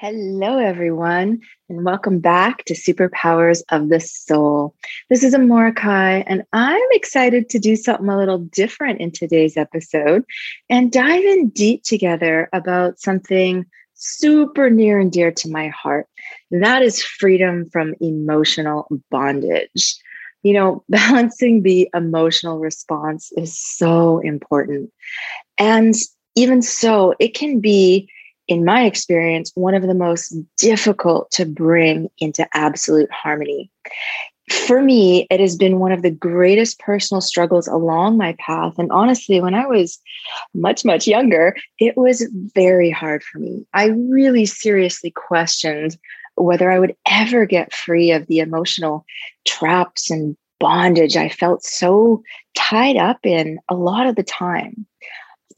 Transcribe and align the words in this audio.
Hello, 0.00 0.58
everyone, 0.58 1.40
and 1.68 1.84
welcome 1.84 2.20
back 2.20 2.64
to 2.66 2.74
Superpowers 2.74 3.62
of 3.72 3.88
the 3.88 3.98
Soul. 3.98 4.76
This 5.10 5.24
is 5.24 5.34
Amora 5.34 6.22
and 6.24 6.44
I'm 6.52 6.80
excited 6.92 7.48
to 7.48 7.58
do 7.58 7.74
something 7.74 8.08
a 8.08 8.16
little 8.16 8.38
different 8.38 9.00
in 9.00 9.10
today's 9.10 9.56
episode 9.56 10.22
and 10.70 10.92
dive 10.92 11.24
in 11.24 11.48
deep 11.48 11.82
together 11.82 12.48
about 12.52 13.00
something 13.00 13.66
super 13.94 14.70
near 14.70 15.00
and 15.00 15.10
dear 15.10 15.32
to 15.32 15.50
my 15.50 15.66
heart. 15.66 16.06
That 16.52 16.82
is 16.82 17.02
freedom 17.02 17.68
from 17.68 17.96
emotional 18.00 18.86
bondage. 19.10 19.96
You 20.44 20.52
know, 20.52 20.84
balancing 20.88 21.64
the 21.64 21.90
emotional 21.92 22.60
response 22.60 23.32
is 23.36 23.58
so 23.58 24.20
important. 24.20 24.92
And 25.58 25.96
even 26.36 26.62
so, 26.62 27.14
it 27.18 27.34
can 27.34 27.58
be 27.58 28.08
in 28.48 28.64
my 28.64 28.84
experience, 28.84 29.52
one 29.54 29.74
of 29.74 29.82
the 29.82 29.94
most 29.94 30.34
difficult 30.56 31.30
to 31.32 31.44
bring 31.44 32.08
into 32.18 32.48
absolute 32.54 33.10
harmony. 33.12 33.70
For 34.50 34.80
me, 34.80 35.26
it 35.30 35.40
has 35.40 35.56
been 35.56 35.78
one 35.78 35.92
of 35.92 36.00
the 36.00 36.10
greatest 36.10 36.78
personal 36.80 37.20
struggles 37.20 37.68
along 37.68 38.16
my 38.16 38.34
path. 38.38 38.78
And 38.78 38.90
honestly, 38.90 39.42
when 39.42 39.54
I 39.54 39.66
was 39.66 40.00
much, 40.54 40.86
much 40.86 41.06
younger, 41.06 41.54
it 41.78 41.98
was 41.98 42.26
very 42.54 42.90
hard 42.90 43.22
for 43.22 43.38
me. 43.38 43.66
I 43.74 43.88
really 43.88 44.46
seriously 44.46 45.10
questioned 45.10 45.98
whether 46.36 46.70
I 46.70 46.78
would 46.78 46.96
ever 47.10 47.44
get 47.44 47.74
free 47.74 48.10
of 48.10 48.26
the 48.26 48.38
emotional 48.38 49.04
traps 49.46 50.10
and 50.10 50.36
bondage 50.60 51.16
I 51.16 51.28
felt 51.28 51.62
so 51.62 52.22
tied 52.56 52.96
up 52.96 53.18
in 53.24 53.58
a 53.68 53.74
lot 53.74 54.06
of 54.06 54.16
the 54.16 54.24
time 54.24 54.86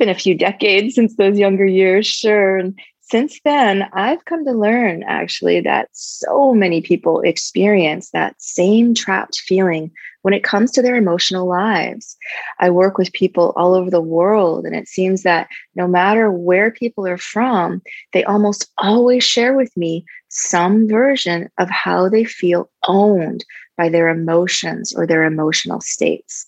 been 0.00 0.08
a 0.08 0.14
few 0.14 0.34
decades 0.34 0.96
since 0.96 1.14
those 1.14 1.38
younger 1.38 1.66
years, 1.66 2.06
sure. 2.06 2.56
And 2.56 2.76
since 3.00 3.40
then, 3.44 3.88
I've 3.92 4.24
come 4.24 4.44
to 4.44 4.52
learn 4.52 5.04
actually 5.04 5.60
that 5.60 5.88
so 5.92 6.54
many 6.54 6.80
people 6.80 7.20
experience 7.20 8.10
that 8.10 8.40
same 8.40 8.94
trapped 8.94 9.40
feeling 9.40 9.90
when 10.22 10.32
it 10.32 10.44
comes 10.44 10.70
to 10.72 10.82
their 10.82 10.96
emotional 10.96 11.46
lives. 11.46 12.16
I 12.60 12.70
work 12.70 12.98
with 12.98 13.12
people 13.12 13.52
all 13.56 13.74
over 13.74 13.90
the 13.90 14.00
world, 14.00 14.64
and 14.64 14.74
it 14.74 14.88
seems 14.88 15.22
that 15.22 15.48
no 15.74 15.86
matter 15.86 16.30
where 16.30 16.70
people 16.70 17.06
are 17.06 17.18
from, 17.18 17.82
they 18.12 18.24
almost 18.24 18.70
always 18.78 19.24
share 19.24 19.54
with 19.54 19.76
me 19.76 20.04
some 20.28 20.88
version 20.88 21.48
of 21.58 21.68
how 21.68 22.08
they 22.08 22.24
feel 22.24 22.70
owned 22.86 23.44
by 23.76 23.88
their 23.88 24.08
emotions 24.08 24.94
or 24.94 25.06
their 25.06 25.24
emotional 25.24 25.80
states. 25.80 26.46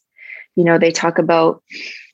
You 0.54 0.64
know, 0.64 0.78
they 0.78 0.92
talk 0.92 1.18
about 1.18 1.62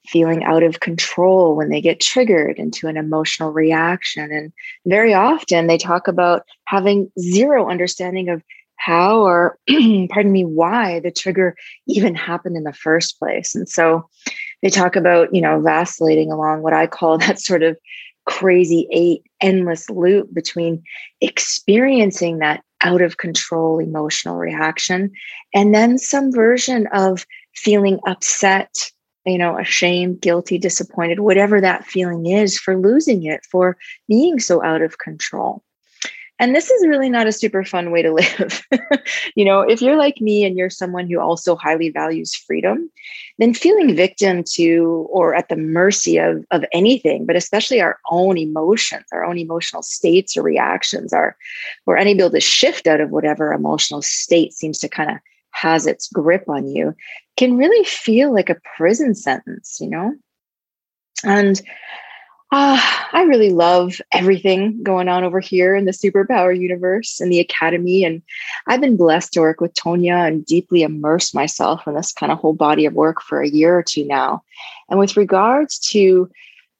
feeling 0.08 0.42
out 0.44 0.62
of 0.62 0.80
control 0.80 1.54
when 1.54 1.68
they 1.68 1.80
get 1.80 2.00
triggered 2.00 2.58
into 2.58 2.88
an 2.88 2.96
emotional 2.96 3.52
reaction. 3.52 4.32
And 4.32 4.52
very 4.86 5.12
often 5.12 5.66
they 5.66 5.78
talk 5.78 6.08
about 6.08 6.44
having 6.64 7.10
zero 7.20 7.68
understanding 7.68 8.28
of 8.28 8.42
how 8.76 9.20
or, 9.20 9.58
pardon 10.10 10.32
me, 10.32 10.44
why 10.44 11.00
the 11.00 11.10
trigger 11.10 11.56
even 11.86 12.14
happened 12.14 12.56
in 12.56 12.64
the 12.64 12.72
first 12.72 13.18
place. 13.18 13.54
And 13.54 13.68
so 13.68 14.08
they 14.62 14.70
talk 14.70 14.96
about, 14.96 15.34
you 15.34 15.40
know, 15.40 15.60
vacillating 15.60 16.32
along 16.32 16.62
what 16.62 16.72
I 16.72 16.86
call 16.86 17.18
that 17.18 17.38
sort 17.38 17.62
of 17.62 17.76
crazy 18.24 18.86
eight 18.92 19.22
endless 19.40 19.88
loop 19.88 20.32
between 20.34 20.82
experiencing 21.20 22.38
that 22.38 22.62
out 22.82 23.02
of 23.02 23.16
control 23.16 23.78
emotional 23.78 24.36
reaction 24.36 25.10
and 25.54 25.74
then 25.74 25.98
some 25.98 26.30
version 26.30 26.86
of 26.92 27.26
feeling 27.54 27.98
upset 28.06 28.92
you 29.28 29.38
know, 29.38 29.58
ashamed, 29.58 30.20
guilty, 30.20 30.58
disappointed, 30.58 31.20
whatever 31.20 31.60
that 31.60 31.84
feeling 31.84 32.26
is 32.26 32.58
for 32.58 32.76
losing 32.76 33.24
it, 33.24 33.44
for 33.44 33.76
being 34.08 34.40
so 34.40 34.62
out 34.64 34.82
of 34.82 34.98
control. 34.98 35.62
And 36.40 36.54
this 36.54 36.70
is 36.70 36.86
really 36.86 37.10
not 37.10 37.26
a 37.26 37.32
super 37.32 37.64
fun 37.64 37.90
way 37.90 38.02
to 38.02 38.12
live. 38.12 38.62
you 39.34 39.44
know, 39.44 39.60
if 39.60 39.82
you're 39.82 39.96
like 39.96 40.20
me 40.20 40.44
and 40.44 40.56
you're 40.56 40.70
someone 40.70 41.08
who 41.08 41.18
also 41.18 41.56
highly 41.56 41.90
values 41.90 42.34
freedom, 42.34 42.90
then 43.38 43.54
feeling 43.54 43.94
victim 43.94 44.44
to 44.52 45.06
or 45.10 45.34
at 45.34 45.48
the 45.48 45.56
mercy 45.56 46.16
of, 46.16 46.44
of 46.50 46.64
anything, 46.72 47.26
but 47.26 47.36
especially 47.36 47.80
our 47.80 47.98
own 48.10 48.38
emotions, 48.38 49.04
our 49.12 49.24
own 49.24 49.38
emotional 49.38 49.82
states 49.82 50.36
or 50.36 50.42
reactions, 50.42 51.12
are 51.12 51.36
we're 51.86 51.96
unable 51.96 52.30
to 52.30 52.40
shift 52.40 52.86
out 52.86 53.00
of 53.00 53.10
whatever 53.10 53.52
emotional 53.52 54.02
state 54.02 54.52
seems 54.52 54.78
to 54.78 54.88
kind 54.88 55.10
of 55.10 55.16
has 55.50 55.86
its 55.86 56.08
grip 56.08 56.44
on 56.48 56.66
you 56.66 56.94
can 57.36 57.56
really 57.56 57.84
feel 57.84 58.32
like 58.32 58.50
a 58.50 58.60
prison 58.76 59.14
sentence, 59.14 59.78
you 59.80 59.88
know? 59.88 60.14
And 61.24 61.60
uh, 62.50 62.80
I 63.12 63.24
really 63.24 63.50
love 63.50 64.00
everything 64.12 64.82
going 64.82 65.08
on 65.08 65.22
over 65.22 65.38
here 65.38 65.74
in 65.74 65.84
the 65.84 65.92
superpower 65.92 66.58
universe 66.58 67.20
and 67.20 67.30
the 67.30 67.40
academy. 67.40 68.04
And 68.04 68.22
I've 68.66 68.80
been 68.80 68.96
blessed 68.96 69.34
to 69.34 69.40
work 69.40 69.60
with 69.60 69.74
Tonya 69.74 70.26
and 70.26 70.46
deeply 70.46 70.82
immerse 70.82 71.34
myself 71.34 71.86
in 71.86 71.94
this 71.94 72.12
kind 72.12 72.32
of 72.32 72.38
whole 72.38 72.54
body 72.54 72.86
of 72.86 72.94
work 72.94 73.20
for 73.20 73.42
a 73.42 73.48
year 73.48 73.76
or 73.76 73.82
two 73.82 74.06
now. 74.06 74.42
And 74.88 74.98
with 74.98 75.16
regards 75.16 75.78
to 75.90 76.30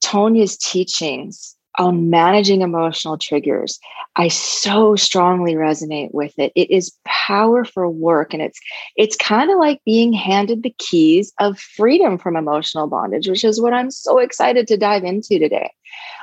Tonya's 0.02 0.56
teachings, 0.56 1.54
on 1.78 2.10
managing 2.10 2.60
emotional 2.60 3.16
triggers 3.16 3.78
i 4.16 4.28
so 4.28 4.96
strongly 4.96 5.54
resonate 5.54 6.12
with 6.12 6.36
it. 6.38 6.52
It 6.54 6.70
is 6.70 6.92
powerful 7.04 7.92
work 7.92 8.34
and 8.34 8.42
it's 8.42 8.58
it's 8.96 9.16
kind 9.16 9.50
of 9.50 9.58
like 9.58 9.80
being 9.84 10.12
handed 10.12 10.62
the 10.62 10.74
keys 10.78 11.32
of 11.38 11.58
freedom 11.58 12.18
from 12.18 12.36
emotional 12.36 12.88
bondage 12.88 13.28
which 13.28 13.44
is 13.44 13.60
what 13.60 13.72
i'm 13.72 13.90
so 13.90 14.18
excited 14.18 14.66
to 14.68 14.76
dive 14.76 15.04
into 15.04 15.38
today. 15.38 15.70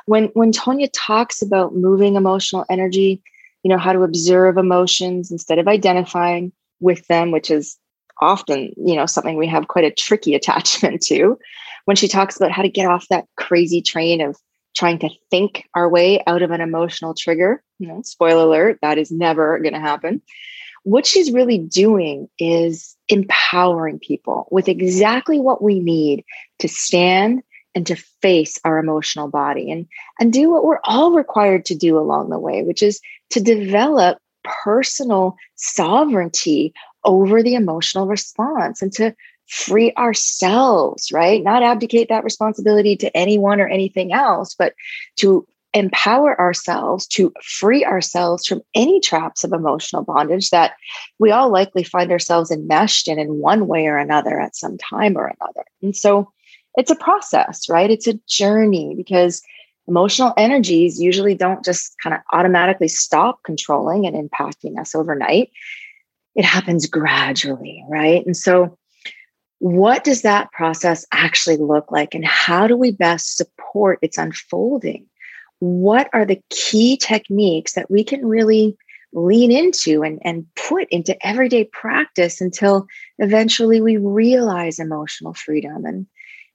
When 0.06 0.26
when 0.34 0.52
tonya 0.52 0.90
talks 0.94 1.42
about 1.42 1.76
moving 1.76 2.16
emotional 2.16 2.66
energy 2.70 3.22
you 3.64 3.70
know 3.70 3.78
how 3.78 3.94
to 3.94 4.04
observe 4.04 4.58
emotions 4.58 5.32
instead 5.32 5.58
of 5.58 5.68
identifying 5.68 6.52
with 6.80 7.08
them 7.08 7.32
which 7.32 7.50
is 7.50 7.78
often 8.22 8.72
you 8.78 8.96
know 8.96 9.06
something 9.06 9.38
we 9.38 9.48
have 9.48 9.68
quite 9.68 9.86
a 9.86 9.92
tricky 9.92 10.36
attachment 10.40 11.02
to 11.02 11.38
when 11.86 11.96
she 11.96 12.08
talks 12.08 12.36
about 12.36 12.52
how 12.52 12.62
to 12.62 12.70
get 12.70 12.88
off 12.88 13.08
that 13.10 13.26
crazy 13.38 13.82
train 13.82 14.22
of 14.22 14.38
trying 14.76 15.00
to 15.00 15.10
think 15.32 15.68
our 15.74 15.90
way 15.90 16.22
out 16.28 16.42
of 16.42 16.52
an 16.52 16.62
emotional 16.62 17.14
trigger. 17.14 17.64
You 17.80 17.88
know, 17.88 18.02
spoiler 18.04 18.44
alert, 18.44 18.80
that 18.82 18.98
is 18.98 19.12
never 19.12 19.60
going 19.60 19.74
to 19.74 19.80
happen. 19.80 20.22
What 20.84 21.06
she's 21.06 21.32
really 21.32 21.58
doing 21.58 22.30
is 22.38 22.96
empowering 23.10 24.00
people 24.00 24.48
with 24.52 24.68
exactly 24.68 25.40
what 25.40 25.64
we 25.64 25.80
need 25.80 26.24
to 26.60 26.68
stand 26.68 27.42
and 27.74 27.88
to 27.88 27.96
face 28.22 28.58
our 28.64 28.78
emotional 28.78 29.28
body 29.28 29.72
and, 29.72 29.88
and 30.20 30.32
do 30.32 30.50
what 30.50 30.64
we're 30.64 30.80
all 30.84 31.12
required 31.12 31.66
to 31.66 31.76
do 31.76 31.98
along 31.98 32.30
the 32.30 32.40
way, 32.40 32.64
which 32.64 32.82
is 32.84 33.02
to 33.32 33.42
develop 33.42 34.20
personal 34.44 35.36
sovereignty 35.56 36.74
over 37.04 37.44
the 37.44 37.56
emotional 37.56 38.08
response 38.08 38.82
and 38.82 38.94
to 38.94 39.14
free 39.48 39.94
ourselves, 39.94 41.12
right? 41.12 41.44
Not 41.44 41.64
abdicate 41.64 42.10
that 42.10 42.24
responsibility 42.24 42.96
to 42.98 43.16
anyone 43.16 43.60
or 43.62 43.68
anything 43.68 44.14
else, 44.14 44.56
but 44.56 44.74
to 45.18 45.48
empower 45.74 46.40
ourselves 46.40 47.06
to 47.06 47.34
free 47.44 47.84
ourselves 47.84 48.46
from 48.46 48.62
any 48.74 49.02
traps 49.02 49.44
of 49.44 49.52
emotional 49.52 50.04
bondage 50.04 50.50
that 50.50 50.74
we 51.20 51.32
all 51.32 51.50
likely 51.50 51.84
find 51.84 52.12
ourselves 52.12 52.50
enmeshed 52.50 53.10
in 53.10 53.20
in 53.20 53.40
one 53.40 53.68
way 53.68 53.86
or 53.86 53.98
another 53.98 54.40
at 54.40 54.56
some 54.56 54.78
time 54.78 55.18
or 55.18 55.26
another. 55.26 55.66
And 55.82 55.94
so 55.94 56.32
it's 56.76 56.92
a 56.92 56.96
process, 56.96 57.68
right? 57.68 57.92
It's 57.92 58.08
a 58.08 58.20
journey 58.28 58.96
because 58.96 59.42
emotional 59.88 60.34
energies 60.38 61.00
usually 61.00 61.36
don't 61.36 61.64
just 61.64 61.96
kind 62.02 62.14
of 62.14 62.22
automatically 62.32 62.88
stop 62.88 63.44
controlling 63.44 64.08
and 64.08 64.16
impacting 64.16 64.80
us 64.80 64.96
overnight. 64.96 65.52
It 66.36 66.46
happens 66.46 66.88
gradually, 66.88 67.84
right? 67.90 68.26
And 68.26 68.36
so 68.36 68.78
what 69.60 70.04
does 70.04 70.22
that 70.22 70.52
process 70.52 71.06
actually 71.12 71.58
look 71.58 71.92
like 71.92 72.14
and 72.14 72.26
how 72.26 72.68
do 72.68 72.76
we 72.76 72.92
best 72.92 73.38
support 73.38 74.00
its 74.02 74.18
unfolding? 74.18 75.06
What 75.60 76.10
are 76.14 76.26
the 76.26 76.42
key 76.50 76.98
techniques 76.98 77.74
that 77.74 77.90
we 77.90 78.04
can 78.04 78.26
really 78.26 78.78
lean 79.14 79.52
into 79.52 80.04
and, 80.04 80.20
and 80.24 80.46
put 80.56 80.88
into 80.90 81.16
everyday 81.26 81.64
practice 81.64 82.42
until 82.42 82.86
eventually 83.18 83.82
we 83.82 83.98
realize 83.98 84.78
emotional 84.78 85.34
freedom? 85.34 85.86
And 85.86 86.06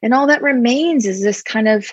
and 0.02 0.14
all 0.14 0.26
that 0.28 0.42
remains 0.42 1.06
is 1.06 1.22
this 1.22 1.42
kind 1.42 1.68
of 1.68 1.92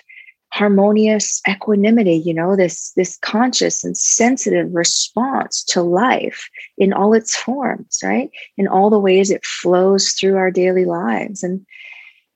harmonious 0.50 1.42
equanimity 1.46 2.14
you 2.14 2.32
know 2.32 2.56
this 2.56 2.92
this 2.92 3.18
conscious 3.18 3.84
and 3.84 3.96
sensitive 3.96 4.74
response 4.74 5.62
to 5.62 5.82
life 5.82 6.48
in 6.78 6.92
all 6.92 7.12
its 7.12 7.36
forms 7.36 7.98
right? 8.02 8.30
In 8.56 8.66
all 8.66 8.90
the 8.90 8.98
ways 8.98 9.30
it 9.30 9.44
flows 9.44 10.12
through 10.12 10.36
our 10.36 10.50
daily 10.50 10.84
lives. 10.84 11.42
And 11.42 11.64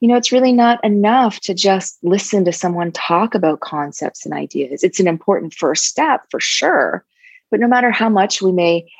you 0.00 0.08
know 0.08 0.16
it's 0.16 0.32
really 0.32 0.52
not 0.52 0.82
enough 0.84 1.40
to 1.40 1.54
just 1.54 1.98
listen 2.02 2.44
to 2.44 2.52
someone 2.52 2.92
talk 2.92 3.34
about 3.34 3.60
concepts 3.60 4.24
and 4.24 4.34
ideas. 4.34 4.82
It's 4.82 5.00
an 5.00 5.08
important 5.08 5.54
first 5.54 5.84
step 5.84 6.22
for 6.30 6.40
sure. 6.40 7.04
But 7.50 7.60
no 7.60 7.68
matter 7.68 7.90
how 7.90 8.08
much 8.08 8.42
we 8.42 8.52
may 8.52 8.90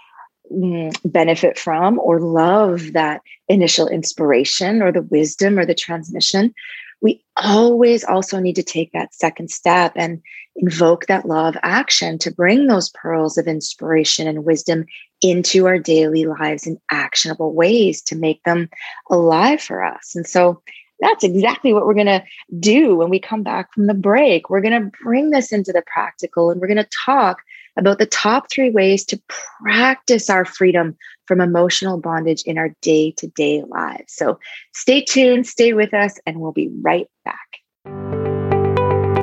mm, 0.52 0.94
benefit 1.04 1.58
from 1.58 1.98
or 1.98 2.20
love 2.20 2.92
that 2.92 3.22
initial 3.48 3.88
inspiration 3.88 4.82
or 4.82 4.92
the 4.92 5.02
wisdom 5.02 5.58
or 5.58 5.66
the 5.66 5.74
transmission 5.74 6.54
we 7.02 7.22
always 7.36 8.04
also 8.04 8.38
need 8.38 8.54
to 8.54 8.62
take 8.62 8.92
that 8.92 9.14
second 9.14 9.50
step 9.50 9.92
and 9.96 10.22
invoke 10.56 11.06
that 11.06 11.26
law 11.26 11.48
of 11.48 11.56
action 11.62 12.16
to 12.18 12.30
bring 12.30 12.66
those 12.66 12.90
pearls 12.90 13.36
of 13.36 13.46
inspiration 13.46 14.28
and 14.28 14.44
wisdom 14.44 14.86
into 15.20 15.66
our 15.66 15.78
daily 15.78 16.24
lives 16.24 16.66
in 16.66 16.78
actionable 16.90 17.52
ways 17.52 18.00
to 18.02 18.16
make 18.16 18.42
them 18.44 18.68
alive 19.10 19.60
for 19.60 19.84
us. 19.84 20.14
And 20.14 20.26
so 20.26 20.62
that's 21.00 21.24
exactly 21.24 21.72
what 21.72 21.84
we're 21.84 21.94
going 21.94 22.06
to 22.06 22.22
do 22.60 22.94
when 22.94 23.10
we 23.10 23.18
come 23.18 23.42
back 23.42 23.72
from 23.72 23.88
the 23.88 23.94
break. 23.94 24.48
We're 24.48 24.60
going 24.60 24.80
to 24.80 24.90
bring 25.02 25.30
this 25.30 25.50
into 25.50 25.72
the 25.72 25.82
practical 25.92 26.50
and 26.50 26.60
we're 26.60 26.68
going 26.68 26.76
to 26.76 26.88
talk 27.04 27.38
about 27.76 27.98
the 27.98 28.06
top 28.06 28.50
three 28.50 28.70
ways 28.70 29.04
to 29.06 29.20
practice 29.62 30.28
our 30.28 30.44
freedom 30.44 30.96
from 31.26 31.40
emotional 31.40 31.98
bondage 31.98 32.42
in 32.42 32.58
our 32.58 32.74
day 32.82 33.12
to 33.12 33.26
day 33.28 33.62
lives. 33.68 34.12
So 34.12 34.38
stay 34.74 35.02
tuned, 35.02 35.46
stay 35.46 35.72
with 35.72 35.94
us, 35.94 36.18
and 36.26 36.40
we'll 36.40 36.52
be 36.52 36.70
right 36.82 37.08
back. 37.24 37.38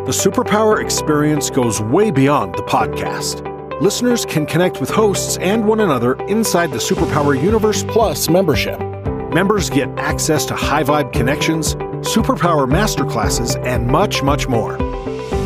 The 0.06 0.16
Superpower 0.16 0.84
experience 0.84 1.50
goes 1.52 1.82
way 1.82 2.10
beyond 2.10 2.56
the 2.56 2.64
podcast. 2.64 3.46
Listeners 3.80 4.26
can 4.26 4.46
connect 4.46 4.82
with 4.82 4.90
hosts 4.90 5.38
and 5.38 5.68
one 5.68 5.80
another 5.80 6.16
inside 6.26 6.72
the 6.72 6.78
Superpower 6.78 7.40
Universe 7.40 7.84
Plus 7.84 8.28
membership. 8.30 8.80
Members 9.32 9.70
get 9.70 9.88
access 10.00 10.46
to 10.48 10.56
high 10.56 10.84
vibe 10.84 11.14
connections, 11.14 11.76
superpower 12.02 12.68
masterclasses, 12.68 13.64
and 13.66 13.86
much, 13.88 14.24
much 14.24 14.48
more. 14.48 14.78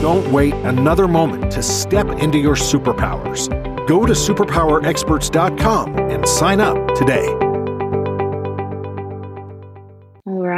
Don't 0.03 0.29
wait 0.33 0.53
another 0.65 1.07
moment 1.07 1.49
to 1.53 1.63
step 1.63 2.09
into 2.19 2.37
your 2.37 2.57
superpowers. 2.57 3.47
Go 3.87 4.05
to 4.05 4.11
superpowerexperts.com 4.11 5.97
and 5.97 6.27
sign 6.27 6.59
up 6.59 6.93
today. 6.93 7.42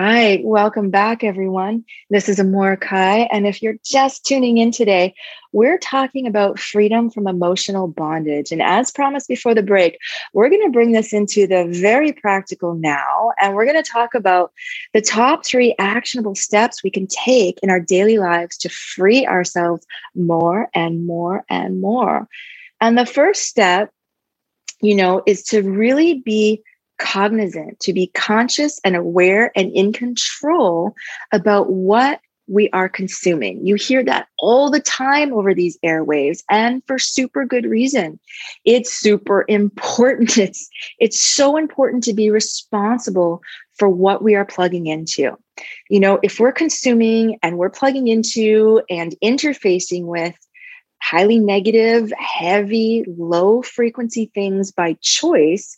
Right. 0.08 0.46
Welcome 0.46 0.92
back, 0.92 1.24
everyone. 1.24 1.84
This 2.12 2.30
is 2.30 2.38
Amorahki. 2.38 3.28
And 3.32 3.48
if 3.48 3.64
you're 3.64 3.80
just 3.84 4.24
tuning 4.24 4.60
in 4.60 4.70
today, 4.72 5.16
we're 5.52 5.80
talking 5.80 6.28
about 6.28 6.60
freedom 6.60 7.10
from 7.10 7.26
emotional 7.26 7.88
bondage. 7.88 8.52
And 8.52 8.62
as 8.62 8.92
promised 8.92 9.28
before 9.28 9.56
the 9.56 9.64
break, 9.64 9.98
we're 10.32 10.50
going 10.50 10.62
to 10.62 10.70
bring 10.70 10.92
this 10.92 11.12
into 11.12 11.48
the 11.48 11.66
very 11.72 12.14
practical 12.14 12.76
now. 12.76 13.32
And 13.42 13.56
we're 13.56 13.66
going 13.66 13.84
to 13.84 13.92
talk 13.92 14.14
about 14.14 14.52
the 14.94 15.02
top 15.02 15.44
three 15.44 15.74
actionable 15.80 16.36
steps 16.36 16.84
we 16.84 16.92
can 16.92 17.08
take 17.08 17.58
in 17.64 17.72
our 17.72 17.80
daily 17.80 18.20
lives 18.20 18.58
to 18.58 18.70
free 18.70 19.26
ourselves 19.26 19.88
more 20.14 20.70
and 20.76 21.08
more 21.08 21.44
and 21.50 21.82
more. 21.82 22.28
And 22.80 22.96
the 22.96 23.08
first 23.08 23.46
step, 23.46 23.90
you 24.84 24.94
know, 24.94 25.24
is 25.26 25.42
to 25.46 25.64
really 25.64 26.20
be 26.20 26.62
cognizant, 26.98 27.80
to 27.82 27.94
be 27.94 28.08
conscious 28.08 28.80
and 28.84 28.96
aware 28.96 29.52
and 29.56 29.72
in 29.74 29.94
control 29.94 30.96
about 31.32 31.72
what 31.72 32.20
we 32.48 32.70
are 32.72 32.90
consuming. 32.90 33.66
You 33.66 33.76
hear 33.76 34.04
that 34.04 34.28
all 34.38 34.70
the 34.70 34.80
time 34.80 35.34
over 35.34 35.54
these 35.54 35.78
airwaves 35.84 36.44
and 36.50 36.84
for 36.86 37.00
super 37.00 37.46
good 37.46 37.66
reason. 37.66 38.20
It's 38.66 38.94
super 38.94 39.46
important. 39.48 40.38
It's 40.46 40.70
it's 41.00 41.20
so 41.20 41.58
important 41.58 42.04
to 42.04 42.14
be 42.14 42.30
responsible 42.30 43.42
for 43.74 43.90
what 43.90 44.22
we 44.22 44.36
are 44.36 44.46
plugging 44.46 44.86
into. 44.88 45.38
You 45.90 46.00
know, 46.00 46.20
if 46.22 46.40
we're 46.40 46.52
consuming 46.52 47.40
and 47.42 47.58
we're 47.58 47.70
plugging 47.70 48.08
into 48.08 48.82
and 48.90 49.16
interfacing 49.24 50.06
with 50.06 50.36
highly 51.02 51.40
negative, 51.40 52.12
heavy, 52.18 53.06
low 53.18 53.62
frequency 53.62 54.32
things 54.34 54.72
by 54.72 54.98
choice, 55.02 55.78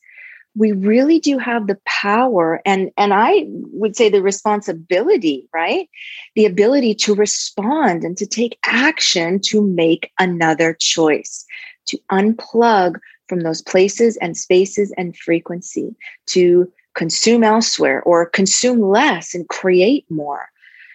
we 0.58 0.72
really 0.72 1.20
do 1.20 1.38
have 1.38 1.68
the 1.68 1.78
power 1.86 2.62
and 2.66 2.92
and 2.98 3.14
I 3.14 3.46
would 3.48 3.96
say 3.96 4.10
the 4.10 4.22
responsibility, 4.22 5.48
right? 5.54 5.88
The 6.36 6.46
ability 6.46 6.96
to 6.96 7.14
respond 7.16 8.04
and 8.04 8.18
to 8.18 8.26
take 8.26 8.58
action 8.64 9.40
to 9.46 9.62
make 9.62 10.12
another 10.20 10.76
choice, 10.80 11.46
to 11.88 12.00
unplug 12.12 12.96
from 13.28 13.42
those 13.42 13.62
places 13.62 14.18
and 14.18 14.36
spaces 14.36 14.92
and 14.98 15.16
frequency, 15.16 15.96
to 16.28 16.72
consume 16.96 17.44
elsewhere 17.44 18.02
or 18.04 18.26
consume 18.26 18.82
less 18.82 19.36
and 19.36 19.48
create 19.50 20.06
more. 20.10 20.50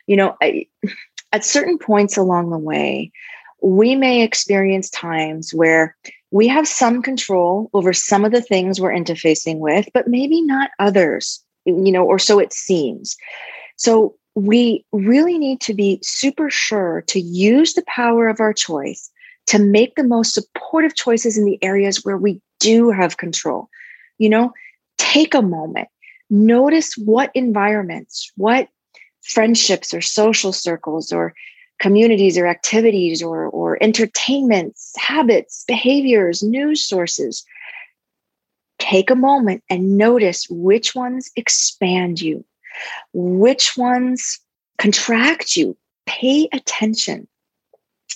You 0.07 0.17
know, 0.17 0.37
I, 0.43 0.67
at 1.31 1.45
certain 1.45 1.79
points 1.79 2.17
along 2.17 2.51
the 2.51 2.59
way, 2.59 3.13
we 3.63 3.95
may 3.95 4.23
experience 4.23 4.91
times 4.91 5.55
where 5.55 5.97
we 6.33 6.49
have 6.49 6.67
some 6.67 7.03
control 7.03 7.71
over 7.75 7.93
some 7.93 8.25
of 8.25 8.33
the 8.33 8.41
things 8.41 8.81
we're 8.81 8.91
interfacing 8.91 9.59
with, 9.59 9.87
but 9.93 10.09
maybe 10.09 10.41
not 10.41 10.71
others, 10.79 11.45
you 11.67 11.93
know, 11.93 12.05
or 12.05 12.19
so 12.19 12.39
it 12.39 12.55
seems. 12.55 13.17
So 13.77 14.17
we 14.35 14.85
really 14.93 15.39
need 15.39 15.61
to 15.61 15.75
be 15.75 16.01
super 16.03 16.49
sure 16.49 17.05
to 17.09 17.21
use 17.21 17.75
the 17.75 17.85
power 17.87 18.29
of 18.29 18.41
our 18.41 18.55
choice 18.55 19.11
to 19.47 19.59
make 19.59 19.95
the 19.95 20.05
most 20.05 20.33
supportive 20.33 20.95
choices 20.95 21.37
in 21.37 21.45
the 21.45 21.63
areas 21.63 22.03
where 22.03 22.17
we 22.17 22.41
do 22.61 22.91
have 22.91 23.19
control. 23.19 23.69
You 24.17 24.31
know, 24.31 24.53
take 24.97 25.35
a 25.35 25.43
moment, 25.43 25.89
notice 26.31 26.95
what 26.97 27.31
environments, 27.35 28.33
what 28.37 28.69
friendships 29.23 29.93
or 29.93 30.01
social 30.01 30.53
circles 30.53 31.13
or 31.13 31.35
communities 31.83 32.39
or 32.39 32.47
activities 32.47 33.23
or, 33.23 33.47
or 33.49 33.77
entertainments, 33.83 34.93
habits, 34.97 35.65
behaviors, 35.67 36.43
news 36.43 36.87
sources. 36.87 37.45
Take 38.79 39.11
a 39.11 39.17
moment 39.17 39.65
and 39.69 39.99
notice 39.99 40.47
which 40.49 40.95
ones 40.95 41.31
expand 41.37 42.23
you, 42.23 42.45
which 43.13 43.77
ones 43.77 44.39
contract 44.79 45.57
you. 45.57 45.77
Pay 46.07 46.49
attention 46.53 47.29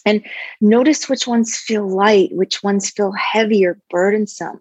and 0.05 0.25
notice 0.61 1.09
which 1.09 1.27
ones 1.27 1.57
feel 1.57 1.89
light, 1.89 2.31
which 2.33 2.63
ones 2.63 2.91
feel 2.91 3.13
heavy 3.13 3.67
or 3.67 3.81
burdensome. 3.91 4.61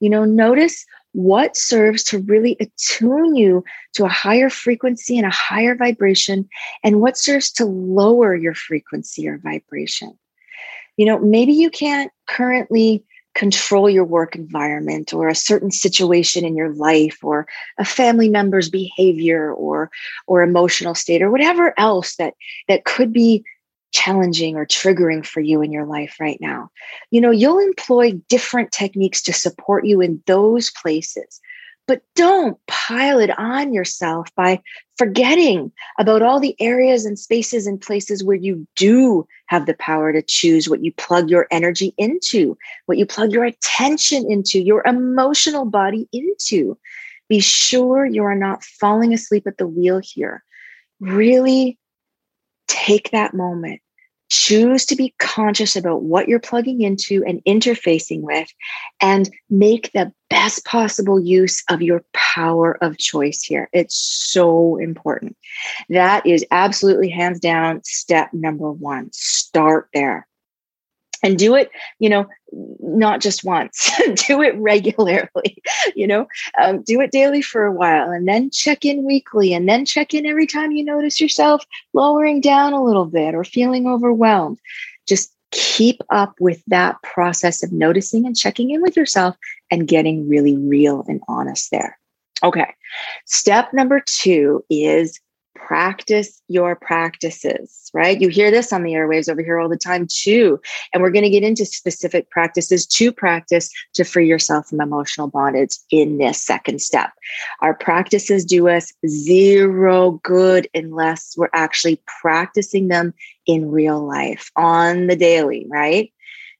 You 0.00 0.10
know, 0.10 0.24
notice 0.24 0.86
what 1.14 1.56
serves 1.56 2.02
to 2.02 2.18
really 2.18 2.56
attune 2.58 3.36
you 3.36 3.64
to 3.94 4.04
a 4.04 4.08
higher 4.08 4.50
frequency 4.50 5.16
and 5.16 5.24
a 5.26 5.30
higher 5.30 5.76
vibration, 5.76 6.48
and 6.82 7.00
what 7.00 7.16
serves 7.16 7.52
to 7.52 7.64
lower 7.64 8.34
your 8.34 8.54
frequency 8.54 9.28
or 9.28 9.38
vibration. 9.38 10.18
You 10.96 11.06
know, 11.06 11.20
maybe 11.20 11.52
you 11.52 11.70
can't 11.70 12.12
currently 12.26 13.04
control 13.34 13.88
your 13.88 14.04
work 14.04 14.34
environment 14.34 15.14
or 15.14 15.28
a 15.28 15.34
certain 15.34 15.70
situation 15.70 16.44
in 16.44 16.56
your 16.56 16.72
life 16.72 17.18
or 17.22 17.46
a 17.78 17.84
family 17.84 18.28
member's 18.28 18.68
behavior 18.68 19.52
or 19.52 19.90
or 20.26 20.42
emotional 20.42 20.94
state 20.94 21.22
or 21.22 21.30
whatever 21.30 21.74
else 21.78 22.16
that 22.16 22.34
that 22.68 22.84
could 22.84 23.12
be 23.12 23.44
challenging 23.94 24.56
or 24.56 24.66
triggering 24.66 25.24
for 25.24 25.40
you 25.40 25.62
in 25.62 25.72
your 25.72 25.86
life 25.86 26.16
right 26.20 26.38
now. 26.40 26.68
You 27.10 27.20
know, 27.20 27.30
you'll 27.30 27.60
employ 27.60 28.12
different 28.28 28.72
techniques 28.72 29.22
to 29.22 29.32
support 29.32 29.86
you 29.86 30.00
in 30.00 30.22
those 30.26 30.70
places, 30.72 31.40
but 31.86 32.02
don't 32.16 32.58
pile 32.66 33.20
it 33.20 33.38
on 33.38 33.72
yourself 33.72 34.28
by 34.34 34.60
forgetting 34.98 35.70
about 35.98 36.22
all 36.22 36.40
the 36.40 36.56
areas 36.60 37.04
and 37.04 37.18
spaces 37.18 37.68
and 37.68 37.80
places 37.80 38.24
where 38.24 38.36
you 38.36 38.66
do 38.74 39.26
have 39.46 39.66
the 39.66 39.74
power 39.74 40.12
to 40.12 40.22
choose 40.22 40.68
what 40.68 40.82
you 40.82 40.92
plug 40.94 41.30
your 41.30 41.46
energy 41.52 41.94
into, 41.96 42.58
what 42.86 42.98
you 42.98 43.06
plug 43.06 43.32
your 43.32 43.44
attention 43.44 44.30
into, 44.30 44.60
your 44.60 44.82
emotional 44.86 45.66
body 45.66 46.08
into. 46.12 46.76
Be 47.28 47.38
sure 47.38 48.04
you 48.04 48.24
are 48.24 48.36
not 48.36 48.64
falling 48.64 49.14
asleep 49.14 49.46
at 49.46 49.56
the 49.56 49.68
wheel 49.68 50.00
here. 50.02 50.42
Really 51.00 51.78
take 52.66 53.10
that 53.12 53.34
moment 53.34 53.80
choose 54.30 54.86
to 54.86 54.96
be 54.96 55.14
conscious 55.18 55.76
about 55.76 56.02
what 56.02 56.28
you're 56.28 56.40
plugging 56.40 56.82
into 56.82 57.24
and 57.26 57.42
interfacing 57.44 58.20
with, 58.20 58.48
and 59.00 59.30
make 59.50 59.90
the 59.92 60.12
best 60.30 60.64
possible 60.64 61.20
use 61.20 61.62
of 61.68 61.82
your 61.82 62.04
power 62.12 62.76
of 62.82 62.98
choice 62.98 63.42
here. 63.42 63.68
It's 63.72 63.96
so 63.96 64.76
important. 64.76 65.36
That 65.88 66.26
is 66.26 66.44
absolutely 66.50 67.10
hands 67.10 67.40
down 67.40 67.82
step 67.84 68.32
number 68.32 68.72
one. 68.72 69.10
Start 69.12 69.88
there. 69.94 70.26
And 71.24 71.36
do 71.36 71.56
it 71.56 71.70
you 71.98 72.08
know 72.08 72.24
not 72.78 73.20
just 73.20 73.42
once 73.42 73.90
do 74.28 74.40
it 74.40 74.54
regularly 74.58 75.60
you 75.96 76.06
know 76.06 76.28
um, 76.62 76.82
do 76.82 77.00
it 77.00 77.10
daily 77.10 77.42
for 77.42 77.64
a 77.64 77.72
while 77.72 78.10
and 78.10 78.28
then 78.28 78.48
check 78.50 78.84
in 78.84 79.04
weekly 79.04 79.52
and 79.52 79.68
then 79.68 79.84
check 79.84 80.14
in 80.14 80.24
every 80.24 80.46
time 80.46 80.70
you 80.70 80.84
notice 80.84 81.20
yourself 81.20 81.64
lowering 81.92 82.40
down 82.40 82.72
a 82.72 82.84
little 82.84 83.06
bit 83.06 83.34
or 83.34 83.44
feeling 83.44 83.86
overwhelmed. 83.86 84.58
Just 85.08 85.32
keep 85.50 86.00
up 86.10 86.34
with 86.40 86.62
that 86.66 87.00
process 87.02 87.62
of 87.62 87.72
noticing 87.72 88.26
and 88.26 88.36
checking 88.36 88.70
in 88.70 88.82
with 88.82 88.96
yourself 88.96 89.36
and 89.70 89.88
getting 89.88 90.28
really 90.28 90.56
real 90.56 91.04
and 91.08 91.20
honest 91.28 91.70
there. 91.70 91.98
Okay. 92.42 92.74
Step 93.24 93.72
number 93.72 94.02
two 94.06 94.64
is 94.68 95.20
practice 95.54 96.40
your 96.48 96.76
practices, 96.76 97.90
right? 97.94 98.20
You 98.20 98.28
hear 98.28 98.50
this 98.50 98.72
on 98.72 98.82
the 98.82 98.92
airwaves 98.92 99.28
over 99.28 99.42
here 99.42 99.58
all 99.58 99.68
the 99.68 99.76
time 99.76 100.06
too. 100.08 100.60
And 100.92 101.02
we're 101.02 101.10
going 101.10 101.24
to 101.24 101.30
get 101.30 101.42
into 101.42 101.64
specific 101.64 102.30
practices 102.30 102.86
to 102.86 103.12
practice 103.12 103.70
to 103.94 104.04
free 104.04 104.28
yourself 104.28 104.68
from 104.68 104.80
emotional 104.80 105.28
bondage 105.28 105.76
in 105.90 106.18
this 106.18 106.42
second 106.42 106.80
step. 106.80 107.12
Our 107.60 107.74
practices 107.74 108.44
do 108.44 108.68
us 108.68 108.92
zero 109.06 110.20
good 110.22 110.68
unless 110.74 111.34
we're 111.36 111.48
actually 111.52 112.00
practicing 112.20 112.88
them 112.88 113.14
in 113.46 113.70
real 113.70 114.04
life 114.04 114.50
on 114.56 115.06
the 115.06 115.16
daily, 115.16 115.66
right? 115.68 116.12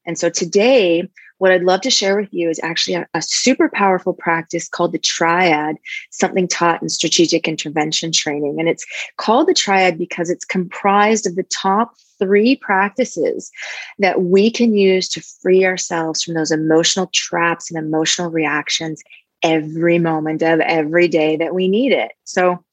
And 0.06 0.18
so 0.18 0.28
today, 0.28 1.08
what 1.38 1.50
I'd 1.50 1.64
love 1.64 1.80
to 1.82 1.90
share 1.90 2.16
with 2.16 2.32
you 2.32 2.48
is 2.48 2.60
actually 2.62 2.94
a, 2.94 3.06
a, 3.14 3.22
super 3.22 3.68
powerful 3.68 4.12
practice 4.12 4.68
called 4.68 4.92
the 4.92 4.98
triad, 4.98 5.76
something 6.10 6.46
taught 6.46 6.80
in 6.80 6.88
strategic 6.88 7.48
intervention 7.48 8.12
training. 8.12 8.56
And 8.58 8.68
it's 8.68 8.86
called 9.16 9.48
the 9.48 9.54
triad 9.54 9.98
because 9.98 10.30
it's 10.30 10.44
comprised 10.44 11.26
of 11.26 11.34
the 11.34 11.42
top 11.44 11.94
three 12.18 12.56
practices 12.56 13.50
that 13.98 14.22
we 14.22 14.50
can 14.50 14.74
use 14.74 15.08
to 15.10 15.20
free 15.20 15.64
ourselves 15.64 16.22
from 16.22 16.34
those 16.34 16.50
emotional 16.50 17.10
traps 17.12 17.70
and 17.70 17.78
emotional 17.78 18.30
reactions 18.30 19.02
every 19.42 19.98
moment 19.98 20.42
of 20.42 20.60
every 20.60 21.08
day 21.08 21.36
that 21.36 21.54
we 21.54 21.68
need 21.68 21.92
it. 21.92 22.12
So 22.24 22.64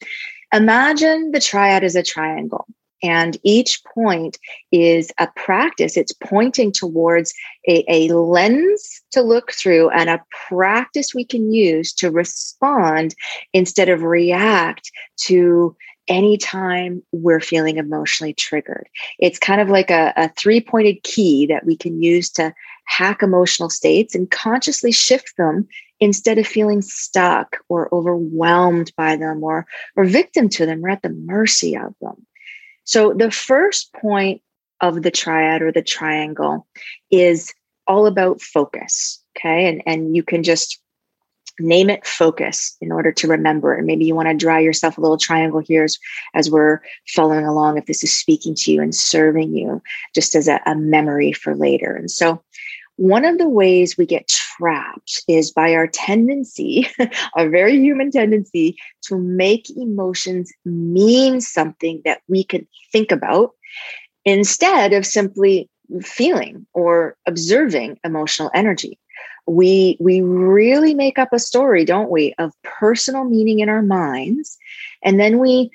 imagine 0.53 1.31
the 1.31 1.39
triad 1.39 1.83
as 1.83 1.95
a 1.95 2.03
triangle. 2.03 2.67
And 3.03 3.37
each 3.43 3.81
point 3.95 4.37
is 4.71 5.11
a 5.19 5.27
practice. 5.35 5.97
It's 5.97 6.13
pointing 6.13 6.71
towards 6.71 7.33
a, 7.67 7.83
a, 7.87 8.13
lens 8.13 9.01
to 9.11 9.21
look 9.21 9.51
through 9.51 9.89
and 9.89 10.09
a 10.09 10.23
practice 10.47 11.13
we 11.13 11.25
can 11.25 11.51
use 11.51 11.93
to 11.93 12.11
respond 12.11 13.15
instead 13.53 13.89
of 13.89 14.03
react 14.03 14.91
to 15.21 15.75
anytime 16.07 17.01
we're 17.11 17.39
feeling 17.39 17.77
emotionally 17.77 18.33
triggered. 18.33 18.87
It's 19.19 19.39
kind 19.39 19.61
of 19.61 19.69
like 19.69 19.89
a, 19.89 20.13
a 20.15 20.29
three 20.37 20.61
pointed 20.61 21.03
key 21.03 21.45
that 21.47 21.65
we 21.65 21.77
can 21.77 22.01
use 22.01 22.29
to 22.31 22.53
hack 22.85 23.23
emotional 23.23 23.69
states 23.69 24.13
and 24.13 24.29
consciously 24.29 24.91
shift 24.91 25.37
them 25.37 25.67
instead 25.99 26.37
of 26.37 26.47
feeling 26.47 26.81
stuck 26.81 27.57
or 27.69 27.93
overwhelmed 27.93 28.91
by 28.97 29.15
them 29.15 29.43
or, 29.43 29.65
or 29.95 30.03
victim 30.03 30.49
to 30.49 30.65
them. 30.65 30.81
We're 30.81 30.89
at 30.89 31.03
the 31.03 31.09
mercy 31.09 31.77
of 31.77 31.93
them. 32.01 32.25
So 32.91 33.13
the 33.13 33.31
first 33.31 33.93
point 33.93 34.41
of 34.81 35.01
the 35.01 35.11
triad 35.11 35.61
or 35.61 35.71
the 35.71 35.81
triangle 35.81 36.67
is 37.09 37.53
all 37.87 38.05
about 38.05 38.41
focus. 38.41 39.23
Okay. 39.37 39.69
And, 39.69 39.81
and 39.85 40.13
you 40.13 40.23
can 40.23 40.43
just 40.43 40.77
name 41.57 41.89
it 41.89 42.05
focus 42.05 42.75
in 42.81 42.91
order 42.91 43.13
to 43.13 43.29
remember 43.29 43.73
and 43.73 43.87
maybe 43.87 44.03
you 44.03 44.13
want 44.15 44.27
to 44.27 44.35
draw 44.35 44.57
yourself 44.57 44.97
a 44.97 45.01
little 45.01 45.17
triangle 45.17 45.61
here 45.61 45.85
as, 45.85 45.97
as 46.33 46.51
we're 46.51 46.79
following 47.07 47.45
along 47.45 47.77
if 47.77 47.85
this 47.85 48.03
is 48.03 48.17
speaking 48.17 48.55
to 48.55 48.71
you 48.73 48.81
and 48.81 48.95
serving 48.95 49.55
you 49.55 49.81
just 50.15 50.33
as 50.33 50.47
a, 50.47 50.59
a 50.65 50.75
memory 50.75 51.31
for 51.31 51.55
later 51.55 51.93
and 51.95 52.09
so 52.09 52.41
one 53.01 53.25
of 53.25 53.39
the 53.39 53.49
ways 53.49 53.97
we 53.97 54.05
get 54.05 54.27
trapped 54.27 55.23
is 55.27 55.49
by 55.49 55.73
our 55.73 55.87
tendency, 55.87 56.87
our 57.35 57.49
very 57.49 57.75
human 57.75 58.11
tendency, 58.11 58.77
to 59.01 59.17
make 59.17 59.75
emotions 59.75 60.53
mean 60.65 61.41
something 61.41 62.03
that 62.05 62.21
we 62.27 62.43
can 62.43 62.67
think 62.91 63.11
about 63.11 63.53
instead 64.23 64.93
of 64.93 65.03
simply 65.03 65.67
feeling 66.03 66.67
or 66.75 67.17
observing 67.25 67.97
emotional 68.03 68.51
energy. 68.53 68.99
We, 69.47 69.97
we 69.99 70.21
really 70.21 70.93
make 70.93 71.17
up 71.17 71.33
a 71.33 71.39
story, 71.39 71.83
don't 71.83 72.11
we, 72.11 72.35
of 72.37 72.53
personal 72.61 73.23
meaning 73.23 73.61
in 73.61 73.69
our 73.69 73.81
minds. 73.81 74.59
And 75.01 75.19
then 75.19 75.39
we, 75.39 75.71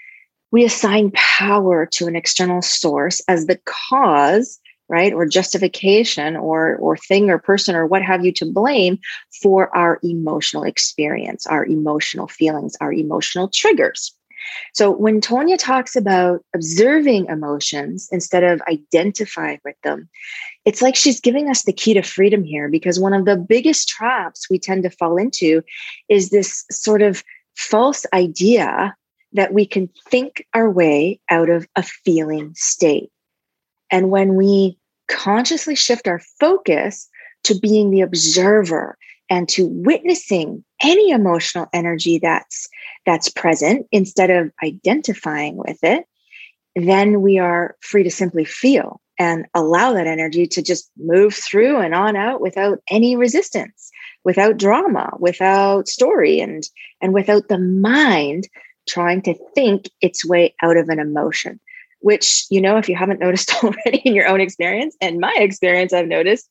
we 0.52 0.64
assign 0.64 1.10
power 1.14 1.86
to 1.86 2.06
an 2.06 2.14
external 2.14 2.62
source 2.62 3.20
as 3.26 3.46
the 3.46 3.58
cause 3.64 4.60
right? 4.88 5.12
Or 5.12 5.26
justification 5.26 6.36
or 6.36 6.76
or 6.76 6.96
thing 6.96 7.30
or 7.30 7.38
person 7.38 7.74
or 7.74 7.86
what 7.86 8.02
have 8.02 8.24
you 8.24 8.32
to 8.32 8.46
blame 8.46 8.98
for 9.42 9.74
our 9.76 9.98
emotional 10.02 10.64
experience 10.64 11.46
our 11.46 11.64
emotional 11.66 12.28
feelings 12.28 12.76
our 12.80 12.92
emotional 12.92 13.48
triggers. 13.48 14.12
So 14.74 14.90
when 14.90 15.20
tonya 15.20 15.58
talks 15.58 15.96
about 15.96 16.44
observing 16.54 17.26
emotions 17.26 18.08
instead 18.12 18.44
of 18.44 18.62
identifying 18.68 19.60
with 19.64 19.76
them 19.82 20.08
it's 20.64 20.82
like 20.82 20.96
she's 20.96 21.20
giving 21.20 21.48
us 21.48 21.64
the 21.64 21.72
key 21.72 21.94
to 21.94 22.02
freedom 22.02 22.44
here 22.44 22.68
because 22.68 23.00
one 23.00 23.14
of 23.14 23.24
the 23.24 23.36
biggest 23.36 23.88
traps 23.88 24.48
we 24.50 24.58
tend 24.58 24.82
to 24.82 24.90
fall 24.90 25.16
into 25.16 25.62
is 26.08 26.30
this 26.30 26.64
sort 26.70 27.02
of 27.02 27.24
false 27.56 28.04
idea 28.12 28.94
that 29.32 29.52
we 29.52 29.66
can 29.66 29.88
think 30.08 30.44
our 30.54 30.70
way 30.70 31.20
out 31.30 31.50
of 31.50 31.66
a 31.76 31.82
feeling 31.82 32.52
state 32.54 33.10
and 33.90 34.10
when 34.10 34.34
we 34.34 34.78
consciously 35.08 35.74
shift 35.74 36.08
our 36.08 36.20
focus 36.40 37.08
to 37.44 37.58
being 37.58 37.90
the 37.90 38.00
observer 38.00 38.98
and 39.28 39.48
to 39.48 39.66
witnessing 39.66 40.64
any 40.82 41.10
emotional 41.10 41.66
energy 41.72 42.18
that's 42.18 42.68
that's 43.04 43.28
present 43.28 43.86
instead 43.92 44.30
of 44.30 44.50
identifying 44.62 45.56
with 45.56 45.78
it 45.82 46.04
then 46.74 47.22
we 47.22 47.38
are 47.38 47.76
free 47.80 48.02
to 48.02 48.10
simply 48.10 48.44
feel 48.44 49.00
and 49.18 49.46
allow 49.54 49.92
that 49.94 50.06
energy 50.06 50.46
to 50.46 50.62
just 50.62 50.90
move 50.98 51.34
through 51.34 51.78
and 51.78 51.94
on 51.94 52.16
out 52.16 52.40
without 52.40 52.78
any 52.90 53.16
resistance 53.16 53.90
without 54.24 54.56
drama 54.56 55.10
without 55.18 55.88
story 55.88 56.40
and 56.40 56.64
and 57.00 57.14
without 57.14 57.48
the 57.48 57.58
mind 57.58 58.48
trying 58.88 59.22
to 59.22 59.34
think 59.54 59.88
its 60.00 60.24
way 60.24 60.54
out 60.62 60.76
of 60.76 60.88
an 60.88 60.98
emotion 60.98 61.58
which, 62.06 62.46
you 62.50 62.60
know, 62.60 62.76
if 62.76 62.88
you 62.88 62.94
haven't 62.94 63.18
noticed 63.18 63.52
already 63.64 63.98
in 64.04 64.14
your 64.14 64.28
own 64.28 64.40
experience, 64.40 64.96
and 65.00 65.18
my 65.18 65.34
experience, 65.40 65.92
I've 65.92 66.06
noticed 66.06 66.48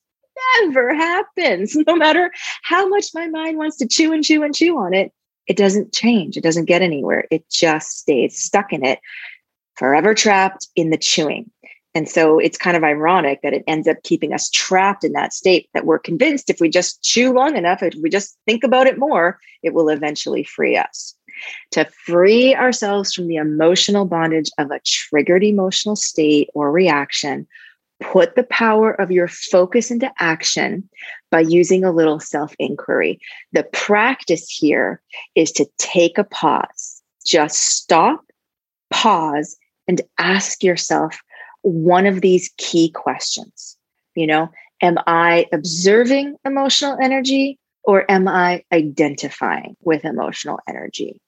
never 0.59 0.93
happens. 0.93 1.77
No 1.87 1.95
matter 1.95 2.29
how 2.63 2.89
much 2.89 3.05
my 3.13 3.27
mind 3.27 3.57
wants 3.57 3.77
to 3.77 3.87
chew 3.87 4.11
and 4.11 4.21
chew 4.21 4.43
and 4.43 4.53
chew 4.53 4.77
on 4.77 4.93
it, 4.93 5.13
it 5.47 5.55
doesn't 5.55 5.93
change. 5.93 6.35
It 6.35 6.43
doesn't 6.43 6.65
get 6.65 6.81
anywhere. 6.81 7.25
It 7.31 7.49
just 7.49 7.99
stays 7.99 8.37
stuck 8.37 8.73
in 8.73 8.83
it, 8.83 8.99
forever 9.75 10.13
trapped 10.13 10.67
in 10.75 10.89
the 10.89 10.97
chewing. 10.97 11.49
And 11.93 12.09
so 12.09 12.37
it's 12.37 12.57
kind 12.57 12.75
of 12.75 12.83
ironic 12.83 13.39
that 13.41 13.53
it 13.53 13.63
ends 13.65 13.87
up 13.87 14.03
keeping 14.03 14.33
us 14.33 14.49
trapped 14.49 15.05
in 15.05 15.13
that 15.13 15.31
state 15.31 15.69
that 15.73 15.85
we're 15.85 15.99
convinced 15.99 16.49
if 16.49 16.59
we 16.59 16.67
just 16.67 17.01
chew 17.01 17.31
long 17.31 17.55
enough, 17.55 17.81
if 17.81 17.93
we 18.03 18.09
just 18.09 18.37
think 18.45 18.65
about 18.65 18.87
it 18.87 18.99
more, 18.99 19.39
it 19.63 19.73
will 19.73 19.87
eventually 19.87 20.43
free 20.43 20.75
us 20.75 21.14
to 21.71 21.85
free 22.05 22.55
ourselves 22.55 23.13
from 23.13 23.27
the 23.27 23.35
emotional 23.35 24.05
bondage 24.05 24.49
of 24.57 24.71
a 24.71 24.79
triggered 24.85 25.43
emotional 25.43 25.95
state 25.95 26.49
or 26.53 26.71
reaction. 26.71 27.47
Put 28.01 28.35
the 28.35 28.43
power 28.43 28.91
of 28.91 29.11
your 29.11 29.27
focus 29.29 29.89
into 29.89 30.11
action 30.19 30.89
by 31.31 31.39
using 31.39 31.83
a 31.83 31.93
little 31.93 32.19
self 32.19 32.53
inquiry. 32.59 33.19
The 33.53 33.63
practice 33.63 34.49
here 34.49 35.01
is 35.35 35.51
to 35.53 35.65
take 35.77 36.17
a 36.17 36.25
pause, 36.25 37.01
just 37.25 37.57
stop, 37.57 38.21
pause, 38.91 39.55
and 39.87 40.01
ask 40.17 40.63
yourself 40.63 41.17
one 41.61 42.05
of 42.05 42.21
these 42.21 42.51
key 42.57 42.89
questions. 42.89 43.77
You 44.15 44.27
know, 44.27 44.49
am 44.81 44.97
I 45.07 45.47
observing 45.51 46.35
emotional 46.45 46.97
energy 47.01 47.59
or 47.83 48.09
am 48.09 48.27
I 48.27 48.63
identifying 48.71 49.75
with 49.81 50.05
emotional 50.05 50.59
energy? 50.67 51.21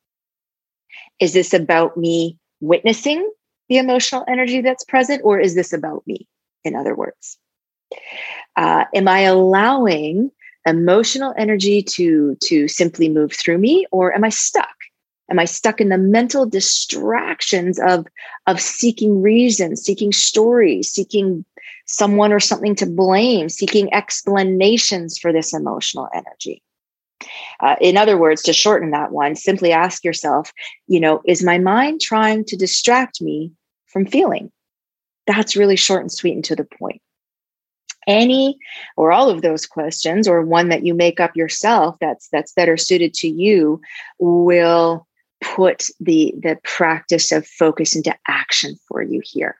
Is 1.19 1.33
this 1.33 1.53
about 1.53 1.97
me 1.97 2.37
witnessing 2.59 3.29
the 3.69 3.77
emotional 3.77 4.23
energy 4.27 4.61
that's 4.61 4.83
present, 4.83 5.21
or 5.23 5.39
is 5.39 5.55
this 5.55 5.73
about 5.73 6.03
me, 6.07 6.27
in 6.63 6.75
other 6.75 6.95
words? 6.95 7.37
Uh, 8.55 8.85
am 8.93 9.07
I 9.07 9.21
allowing 9.21 10.31
emotional 10.65 11.33
energy 11.37 11.81
to, 11.81 12.35
to 12.43 12.67
simply 12.67 13.09
move 13.09 13.33
through 13.33 13.57
me, 13.57 13.85
or 13.91 14.13
am 14.13 14.23
I 14.23 14.29
stuck? 14.29 14.75
Am 15.29 15.39
I 15.39 15.45
stuck 15.45 15.81
in 15.81 15.89
the 15.89 15.97
mental 15.97 16.45
distractions 16.45 17.79
of, 17.79 18.07
of 18.47 18.61
seeking 18.61 19.21
reasons, 19.21 19.81
seeking 19.81 20.13
stories, 20.13 20.89
seeking 20.89 21.43
someone 21.85 22.31
or 22.31 22.39
something 22.39 22.75
to 22.75 22.85
blame, 22.85 23.49
seeking 23.49 23.93
explanations 23.93 25.17
for 25.17 25.33
this 25.33 25.53
emotional 25.53 26.07
energy? 26.13 26.61
Uh, 27.59 27.75
in 27.81 27.97
other 27.97 28.17
words, 28.17 28.43
to 28.43 28.53
shorten 28.53 28.91
that 28.91 29.11
one, 29.11 29.35
simply 29.35 29.71
ask 29.71 30.03
yourself, 30.03 30.53
you 30.87 30.99
know, 30.99 31.21
is 31.25 31.43
my 31.43 31.57
mind 31.57 32.01
trying 32.01 32.45
to 32.45 32.55
distract 32.55 33.21
me 33.21 33.51
from 33.87 34.05
feeling? 34.05 34.51
That's 35.25 35.55
really 35.55 35.75
short 35.75 36.01
and 36.01 36.11
sweet 36.11 36.35
and 36.35 36.45
to 36.45 36.55
the 36.55 36.63
point. 36.63 37.01
any 38.07 38.57
or 38.95 39.11
all 39.11 39.29
of 39.29 39.41
those 39.41 39.65
questions 39.65 40.27
or 40.27 40.41
one 40.41 40.69
that 40.69 40.85
you 40.85 40.93
make 40.93 41.19
up 41.19 41.35
yourself 41.35 41.97
that's 41.99 42.29
that's 42.29 42.53
better 42.53 42.77
suited 42.77 43.13
to 43.13 43.27
you 43.27 43.81
will 44.19 45.05
put 45.41 45.85
the 45.99 46.33
the 46.39 46.57
practice 46.63 47.31
of 47.31 47.45
focus 47.45 47.95
into 47.95 48.15
action 48.27 48.75
for 48.87 49.01
you 49.01 49.21
here 49.23 49.59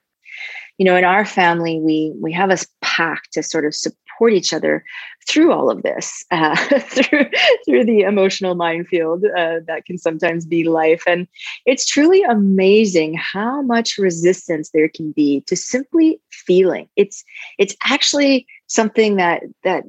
you 0.78 0.84
know 0.84 0.96
in 0.96 1.04
our 1.04 1.24
family 1.24 1.80
we 1.80 2.12
we 2.20 2.32
have 2.32 2.50
a 2.50 2.58
pact 2.80 3.32
to 3.32 3.42
sort 3.42 3.66
of 3.66 3.74
support 3.74 4.32
each 4.32 4.52
other 4.52 4.84
through 5.28 5.52
all 5.52 5.70
of 5.70 5.82
this 5.82 6.24
uh, 6.30 6.56
through 6.80 7.26
through 7.64 7.84
the 7.84 8.00
emotional 8.00 8.54
minefield 8.54 9.24
uh, 9.24 9.60
that 9.66 9.84
can 9.86 9.98
sometimes 9.98 10.46
be 10.46 10.64
life. 10.64 11.02
And 11.06 11.28
it's 11.66 11.86
truly 11.86 12.22
amazing 12.22 13.14
how 13.14 13.62
much 13.62 13.98
resistance 13.98 14.70
there 14.70 14.88
can 14.88 15.12
be 15.12 15.42
to 15.42 15.54
simply 15.54 16.20
feeling. 16.30 16.88
It's 16.96 17.24
it's 17.58 17.76
actually 17.84 18.46
something 18.66 19.16
that 19.16 19.42
that 19.64 19.84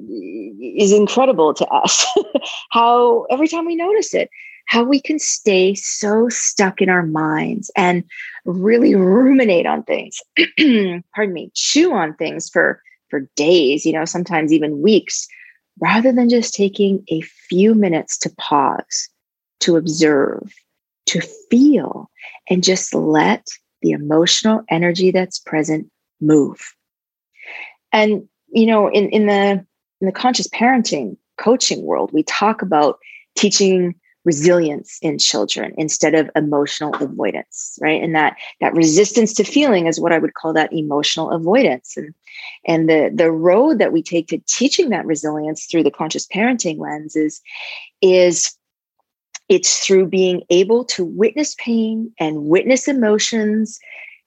is 0.62 0.92
incredible 0.92 1.54
to 1.54 1.66
us 1.68 2.06
how 2.72 3.26
every 3.30 3.48
time 3.48 3.66
we 3.66 3.76
notice 3.76 4.14
it 4.14 4.30
how 4.70 4.84
we 4.84 5.02
can 5.02 5.18
stay 5.18 5.74
so 5.74 6.30
stuck 6.30 6.80
in 6.80 6.90
our 6.90 7.02
minds 7.02 7.72
and 7.76 8.04
really 8.46 8.94
ruminate 8.94 9.66
on 9.66 9.82
things. 9.82 10.20
Pardon 11.16 11.34
me 11.34 11.52
chew 11.56 11.92
on 11.92 12.14
things 12.14 12.50
for 12.50 12.82
for 13.10 13.22
days 13.36 13.84
you 13.84 13.92
know 13.92 14.06
sometimes 14.06 14.54
even 14.54 14.84
weeks 14.84 15.28
rather 15.80 16.12
than 16.12 16.30
just 16.30 16.54
taking 16.54 17.04
a 17.10 17.22
few 17.22 17.74
minutes 17.74 18.16
to 18.20 18.30
pause 18.38 19.10
to 19.60 19.76
observe 19.76 20.54
to 21.08 21.20
feel 21.50 22.12
and 22.48 22.64
just 22.64 22.94
let 22.94 23.48
the 23.82 23.90
emotional 23.90 24.62
energy 24.70 25.10
that's 25.10 25.40
present 25.40 25.90
move. 26.22 26.76
And 27.92 28.30
you 28.50 28.68
know 28.68 28.88
in 28.88 29.10
in 29.10 29.26
the 29.26 29.66
in 30.00 30.06
the 30.06 30.12
conscious 30.12 30.48
parenting 30.50 31.18
coaching 31.40 31.82
world 31.82 32.12
we 32.14 32.22
talk 32.22 32.62
about 32.62 33.00
teaching 33.36 33.96
resilience 34.26 35.00
in 35.02 35.18
children 35.18 35.74
instead 35.78 36.14
of 36.14 36.30
emotional 36.36 36.94
avoidance 36.96 37.80
right? 37.82 38.04
And 38.04 38.14
that 38.16 38.36
that 38.62 38.74
resistance 38.74 39.34
to 39.34 39.44
feeling 39.44 39.88
is 39.88 40.00
what 40.00 40.12
i 40.12 40.20
would 40.20 40.34
call 40.34 40.54
that 40.54 40.74
emotional 40.74 41.32
avoidance. 41.32 41.96
And 41.96 42.14
and 42.66 42.90
the 42.90 43.12
the 43.14 43.32
road 43.32 43.80
that 43.80 43.94
we 43.94 44.04
take 44.04 44.28
to 44.28 44.40
teaching 44.48 44.90
that 44.90 45.06
resilience 45.06 45.66
through 45.66 45.84
the 45.84 45.92
conscious 45.92 46.28
parenting 46.28 46.80
lens 46.80 47.16
is 47.16 47.42
is 48.02 48.56
it's 49.48 49.86
through 49.86 50.06
being 50.06 50.44
able 50.50 50.86
to 50.86 51.04
witness 51.04 51.56
pain 51.56 52.12
and 52.20 52.46
witness 52.46 52.88
emotions 52.88 53.80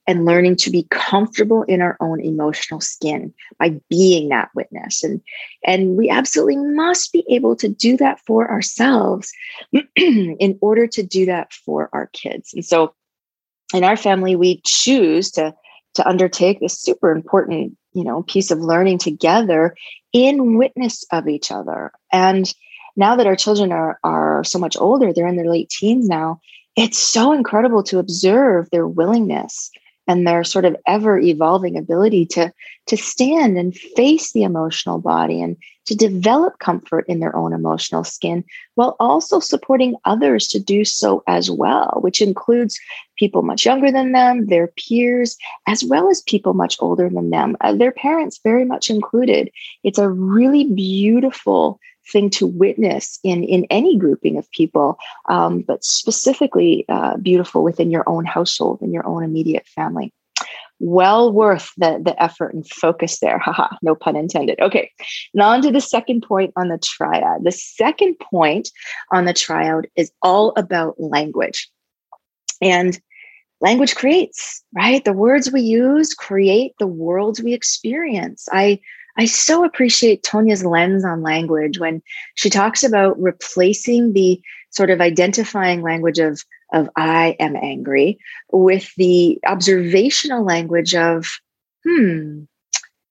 and 0.07 0.25
learning 0.25 0.57
to 0.57 0.71
be 0.71 0.87
comfortable 0.91 1.63
in 1.65 1.81
our 1.81 1.97
own 2.01 2.21
emotional 2.21 2.81
skin 2.81 3.33
by 3.59 3.81
being 3.89 4.29
that 4.29 4.51
witness. 4.55 5.05
And 5.05 5.21
and 5.65 5.97
we 5.97 6.11
absolutely 6.11 6.57
must 6.57 7.13
be 7.13 7.25
able 7.29 7.57
to 7.57 7.69
do 7.69 7.97
that 7.99 8.21
for 8.27 8.51
ourselves 8.51 9.33
in 9.97 10.59
order 10.61 10.87
to 10.89 11.03
do 11.03 11.27
that 11.27 11.53
for 11.53 11.89
our 11.93 12.09
kids. 12.13 12.53
And 12.53 12.65
so 12.65 12.95
in 13.75 13.85
our 13.85 13.97
family 13.97 14.37
we 14.37 14.61
choose 14.65 15.31
to 15.33 15.55
to 15.95 16.09
undertake 16.09 16.61
this 16.61 16.81
super 16.81 17.13
important 17.13 17.77
you 17.93 18.03
know 18.03 18.23
piece 18.25 18.51
of 18.51 18.59
learning 18.59 18.99
together 18.99 19.77
in 20.13 20.59
witness 20.59 21.05
of 21.13 21.29
each 21.29 21.53
other. 21.53 21.93
And 22.13 22.53
now 22.97 23.17
that 23.17 23.27
our 23.27 23.37
children 23.37 23.73
are 23.73 23.99
are 24.03 24.43
so 24.45 24.59
much 24.59 24.77
older 24.77 25.13
they're 25.13 25.27
in 25.27 25.37
their 25.37 25.51
late 25.51 25.71
teens 25.71 26.09
now 26.09 26.41
it's 26.77 26.99
so 26.99 27.33
incredible 27.33 27.83
to 27.83 27.99
observe 27.99 28.69
their 28.71 28.87
willingness 28.87 29.71
and 30.09 30.27
their 30.27 30.45
sort 30.45 30.65
of 30.65 30.77
ever 30.87 31.19
evolving 31.19 31.77
ability 31.77 32.27
to 32.27 32.53
to 32.87 32.97
stand 32.97 33.57
and 33.57 33.77
face 33.77 34.33
the 34.33 34.43
emotional 34.43 34.99
body 34.99 35.41
and 35.41 35.57
to 35.87 35.95
develop 35.95 36.59
comfort 36.59 37.05
in 37.09 37.21
their 37.21 37.35
own 37.35 37.53
emotional 37.53 38.05
skin 38.05 38.45
while 38.75 38.97
also 38.99 39.41
supporting 39.41 39.95
others 40.05 40.47
to 40.49 40.59
do 40.59 40.85
so 40.85 41.23
as 41.27 41.51
well 41.51 41.99
which 42.01 42.21
includes 42.21 42.79
people 43.19 43.43
much 43.43 43.65
younger 43.65 43.93
than 43.93 44.13
them 44.13 44.47
their 44.47 44.69
peers 44.69 45.37
as 45.67 45.85
well 45.85 46.11
as 46.11 46.23
people 46.23 46.55
much 46.55 46.77
older 46.81 47.09
than 47.09 47.31
them 47.31 47.57
uh, 47.61 47.73
their 47.73 47.93
parents 47.93 48.41
very 48.43 48.65
much 48.65 48.91
included. 48.91 49.51
It's 49.83 49.99
a 49.99 50.09
really 50.09 50.65
beautiful 50.65 51.81
thing 52.11 52.31
to 52.31 52.47
witness 52.47 53.19
in 53.23 53.45
in 53.45 53.67
any 53.71 53.97
grouping 53.97 54.39
of 54.39 54.51
people, 54.51 54.99
um, 55.29 55.61
but 55.61 55.85
specifically 55.85 56.85
uh, 56.89 57.17
beautiful 57.19 57.63
within 57.63 57.91
your 57.91 58.09
own 58.09 58.25
household 58.25 58.81
and 58.81 58.93
your 58.93 59.07
own 59.07 59.23
immediate 59.23 59.67
family. 59.67 60.13
Well 60.81 61.33
worth 61.33 61.71
the 61.77 62.01
the 62.05 62.21
effort 62.21 62.55
and 62.55 62.67
focus 62.69 63.21
there. 63.21 63.39
Haha, 63.45 63.77
no 63.83 63.95
pun 63.95 64.17
intended. 64.17 64.61
Okay, 64.61 64.91
now 65.35 65.51
on 65.51 65.63
to 65.63 65.71
the 65.71 65.81
second 65.81 66.23
point 66.23 66.53
on 66.57 66.69
the 66.69 66.79
triad. 66.79 67.45
The 67.45 67.53
second 67.53 68.17
point 68.19 68.71
on 69.13 69.25
the 69.25 69.35
triad 69.35 69.89
is 69.97 70.11
all 70.23 70.53
about 70.57 71.01
language, 71.01 71.71
and 72.61 73.01
language 73.61 73.95
creates 73.95 74.63
right 74.75 75.05
the 75.05 75.13
words 75.13 75.53
we 75.53 75.61
use 75.61 76.15
create 76.15 76.73
the 76.81 76.87
worlds 76.87 77.41
we 77.41 77.55
experience 77.55 78.49
i 78.53 78.79
I 79.17 79.27
so 79.27 79.65
appreciate 79.65 80.23
Tonya's 80.23 80.65
lens 80.65 81.05
on 81.05 81.23
language 81.23 81.79
when 81.79 82.03
she 82.35 82.49
talks 82.51 82.83
about 82.83 83.21
replacing 83.21 84.13
the 84.13 84.41
sort 84.71 84.91
of 84.91 85.01
identifying 85.01 85.83
language 85.83 86.19
of, 86.19 86.43
of 86.73 86.89
I 86.97 87.37
am 87.39 87.57
angry 87.57 88.19
with 88.51 88.93
the 88.97 89.39
observational 89.47 90.45
language 90.45 90.95
of, 90.95 91.29
hmm, 91.85 92.45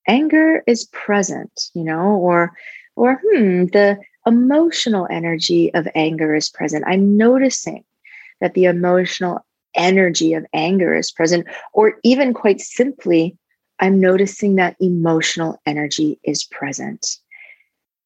anger 0.08 0.64
is 0.68 0.86
present, 0.86 1.70
you 1.74 1.84
know, 1.84 2.16
or 2.16 2.52
or 2.96 3.22
hmm, 3.24 3.66
the 3.68 3.98
emotional 4.26 5.08
energy 5.10 5.74
of 5.74 5.88
anger 5.96 6.36
is 6.36 6.50
present. 6.50 6.84
I'm 6.86 7.18
noticing 7.18 7.84
that 8.42 8.54
the 8.54 8.66
emotional 8.66 9.46
energy 9.76 10.34
of 10.34 10.46
anger 10.54 10.96
is 10.96 11.12
present, 11.12 11.48
or 11.74 11.94
even 12.04 12.34
quite 12.34 12.60
simply, 12.60 13.38
I'm 13.82 14.00
noticing 14.00 14.56
that 14.56 14.78
emotional 14.80 15.60
energy 15.66 16.20
is 16.24 16.44
present. 16.44 17.18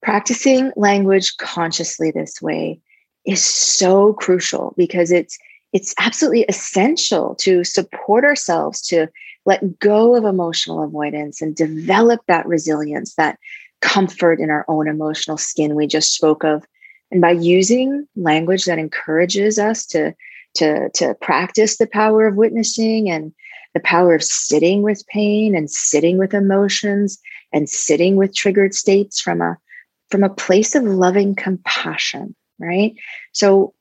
Practicing 0.02 0.72
language 0.76 1.36
consciously 1.38 2.12
this 2.12 2.42
way 2.42 2.80
is 3.26 3.44
so 3.44 4.14
crucial 4.14 4.74
because 4.78 5.12
it's 5.12 5.38
it's 5.74 5.94
absolutely 6.00 6.44
essential 6.44 7.36
to 7.36 7.66
support 7.66 8.24
ourselves 8.24 8.82
to 8.82 9.08
let 9.46 9.78
go 9.80 10.16
of 10.16 10.24
emotional 10.24 10.82
avoidance 10.82 11.42
and 11.42 11.54
develop 11.54 12.22
that 12.28 12.48
resilience, 12.48 13.16
that 13.16 13.38
comfort 13.82 14.40
in 14.40 14.50
our 14.50 14.64
own 14.70 14.88
emotional 14.88 15.38
skin 15.38 15.76
we 15.76 15.86
just 15.86 16.14
spoke 16.14 16.46
of. 16.46 16.64
And 17.12 17.20
by 17.20 17.32
using 17.32 18.08
language 18.16 18.64
that 18.66 18.80
encourages 18.80 19.60
us 19.60 19.86
to, 19.88 20.16
to, 20.56 20.90
to 20.92 21.14
practice 21.16 21.78
the 21.78 21.88
power 21.88 22.26
of 22.26 22.36
witnessing 22.36 23.10
and 23.10 23.34
the 23.76 23.80
power 23.82 24.16
of 24.16 24.24
sitting 24.24 24.82
with 24.82 25.06
pain 25.08 25.56
and 25.56 25.70
sitting 25.70 26.18
with 26.18 26.34
emotions 26.34 27.20
and 27.54 27.70
sitting 27.70 28.16
with 28.16 28.34
triggered 28.34 28.74
states 28.74 29.22
from 29.22 29.42
a 29.42 29.58
from 30.10 30.24
a 30.24 30.30
place 30.30 30.74
of 30.74 30.84
loving 30.84 31.36
compassion 31.36 32.36
right? 32.60 32.96
So 33.34 33.74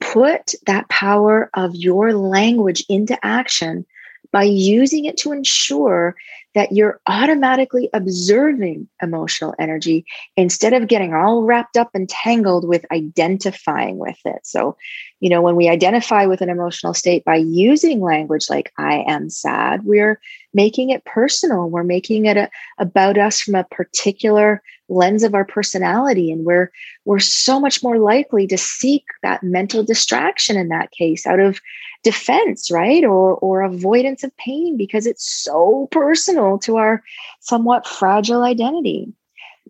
put 0.00 0.54
that 0.66 0.88
power 0.88 1.50
of 1.54 1.74
your 1.74 2.12
language 2.12 2.84
into 2.88 3.18
action 3.24 3.86
by 4.32 4.44
using 4.44 5.04
it 5.04 5.16
to 5.18 5.32
ensure 5.32 6.16
that 6.56 6.72
you're 6.72 6.98
automatically 7.06 7.90
observing 7.92 8.88
emotional 9.02 9.54
energy 9.58 10.06
instead 10.38 10.72
of 10.72 10.88
getting 10.88 11.12
all 11.12 11.42
wrapped 11.42 11.76
up 11.76 11.90
and 11.92 12.08
tangled 12.08 12.66
with 12.66 12.86
identifying 12.90 13.98
with 13.98 14.16
it. 14.24 14.40
So, 14.42 14.74
you 15.20 15.28
know, 15.28 15.42
when 15.42 15.54
we 15.54 15.68
identify 15.68 16.24
with 16.24 16.40
an 16.40 16.48
emotional 16.48 16.94
state 16.94 17.26
by 17.26 17.36
using 17.36 18.00
language 18.00 18.48
like 18.48 18.72
I 18.78 19.04
am 19.06 19.28
sad, 19.28 19.84
we're 19.84 20.18
making 20.54 20.88
it 20.88 21.04
personal. 21.04 21.68
We're 21.68 21.84
making 21.84 22.24
it 22.24 22.38
a, 22.38 22.48
about 22.78 23.18
us 23.18 23.42
from 23.42 23.54
a 23.54 23.64
particular 23.64 24.62
lens 24.88 25.24
of 25.24 25.34
our 25.34 25.44
personality 25.44 26.30
and 26.30 26.44
we're 26.44 26.70
we're 27.04 27.18
so 27.18 27.58
much 27.58 27.82
more 27.82 27.98
likely 27.98 28.46
to 28.46 28.56
seek 28.56 29.02
that 29.22 29.42
mental 29.42 29.82
distraction 29.82 30.56
in 30.56 30.68
that 30.68 30.92
case 30.92 31.26
out 31.26 31.40
of 31.40 31.60
defense 32.06 32.70
right 32.70 33.02
or 33.04 33.34
or 33.34 33.62
avoidance 33.62 34.22
of 34.22 34.36
pain 34.36 34.76
because 34.76 35.06
it's 35.06 35.28
so 35.28 35.88
personal 35.90 36.56
to 36.56 36.76
our 36.76 37.02
somewhat 37.40 37.84
fragile 37.84 38.44
identity 38.44 39.12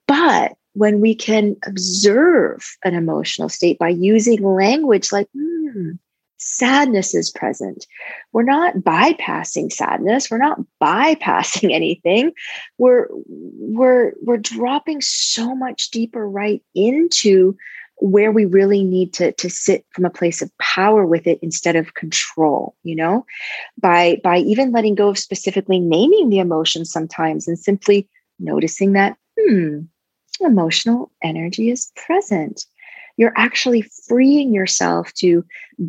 but 0.07 0.53
when 0.75 1.01
we 1.01 1.15
can 1.15 1.57
observe 1.65 2.77
an 2.85 2.93
emotional 2.93 3.49
state 3.49 3.79
by 3.79 3.89
using 3.89 4.43
language 4.43 5.13
like 5.13 5.29
mm, 5.35 5.99
sadness 6.37 7.15
is 7.15 7.31
present. 7.31 7.87
We're 8.33 8.43
not 8.43 8.77
bypassing 8.77 9.73
sadness. 9.73 10.31
We're 10.31 10.39
not 10.39 10.61
bypassing 10.83 11.73
anything. 11.73 12.33
We're 12.79 13.09
we're 13.11 14.13
we're 14.23 14.37
dropping 14.37 15.01
so 15.01 15.55
much 15.55 15.91
deeper 15.91 16.29
right 16.29 16.63
into 16.75 17.57
where 17.99 18.31
we 18.31 18.45
really 18.45 18.83
need 18.85 19.13
to 19.15 19.33
to 19.33 19.49
sit 19.49 19.85
from 19.91 20.05
a 20.05 20.11
place 20.11 20.43
of 20.43 20.51
power 20.59 21.07
with 21.07 21.27
it 21.27 21.39
instead 21.43 21.77
of 21.77 21.95
control 21.95 22.75
you 22.83 22.95
know? 22.97 23.25
By 23.81 24.21
by 24.23 24.39
even 24.39 24.73
letting 24.73 24.95
go 24.95 25.09
of 25.09 25.19
specifically 25.19 25.81
naming 25.81 26.29
the 26.29 26.39
emotion 26.39 26.85
sometimes 26.85 27.49
and 27.49 27.59
simply 27.59 28.09
noticing 28.39 28.93
that, 28.93 29.17
hmm, 29.39 29.81
emotional 30.41 31.11
energy 31.23 31.71
is 31.71 31.91
present 31.97 32.67
you're 33.17 33.33
actually 33.37 33.83
freeing 33.83 34.53
yourself 34.53 35.13
to 35.15 35.45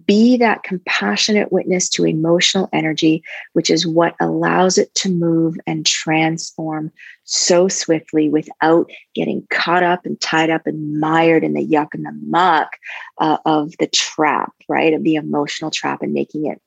be 0.05 0.37
that 0.37 0.63
compassionate 0.63 1.51
witness 1.51 1.89
to 1.89 2.05
emotional 2.05 2.69
energy, 2.73 3.23
which 3.53 3.69
is 3.69 3.87
what 3.87 4.15
allows 4.19 4.77
it 4.77 4.93
to 4.95 5.09
move 5.09 5.57
and 5.65 5.85
transform 5.85 6.91
so 7.23 7.67
swiftly 7.67 8.29
without 8.29 8.89
getting 9.15 9.45
caught 9.49 9.83
up 9.83 10.05
and 10.05 10.19
tied 10.19 10.49
up 10.49 10.67
and 10.67 10.99
mired 10.99 11.43
in 11.43 11.53
the 11.53 11.65
yuck 11.65 11.89
and 11.93 12.05
the 12.05 12.17
muck 12.25 12.77
uh, 13.19 13.37
of 13.45 13.73
the 13.79 13.87
trap, 13.87 14.53
right? 14.67 14.93
Of 14.93 15.03
the 15.03 15.15
emotional 15.15 15.71
trap 15.71 16.01
and 16.01 16.13
making 16.13 16.47
it 16.47 16.61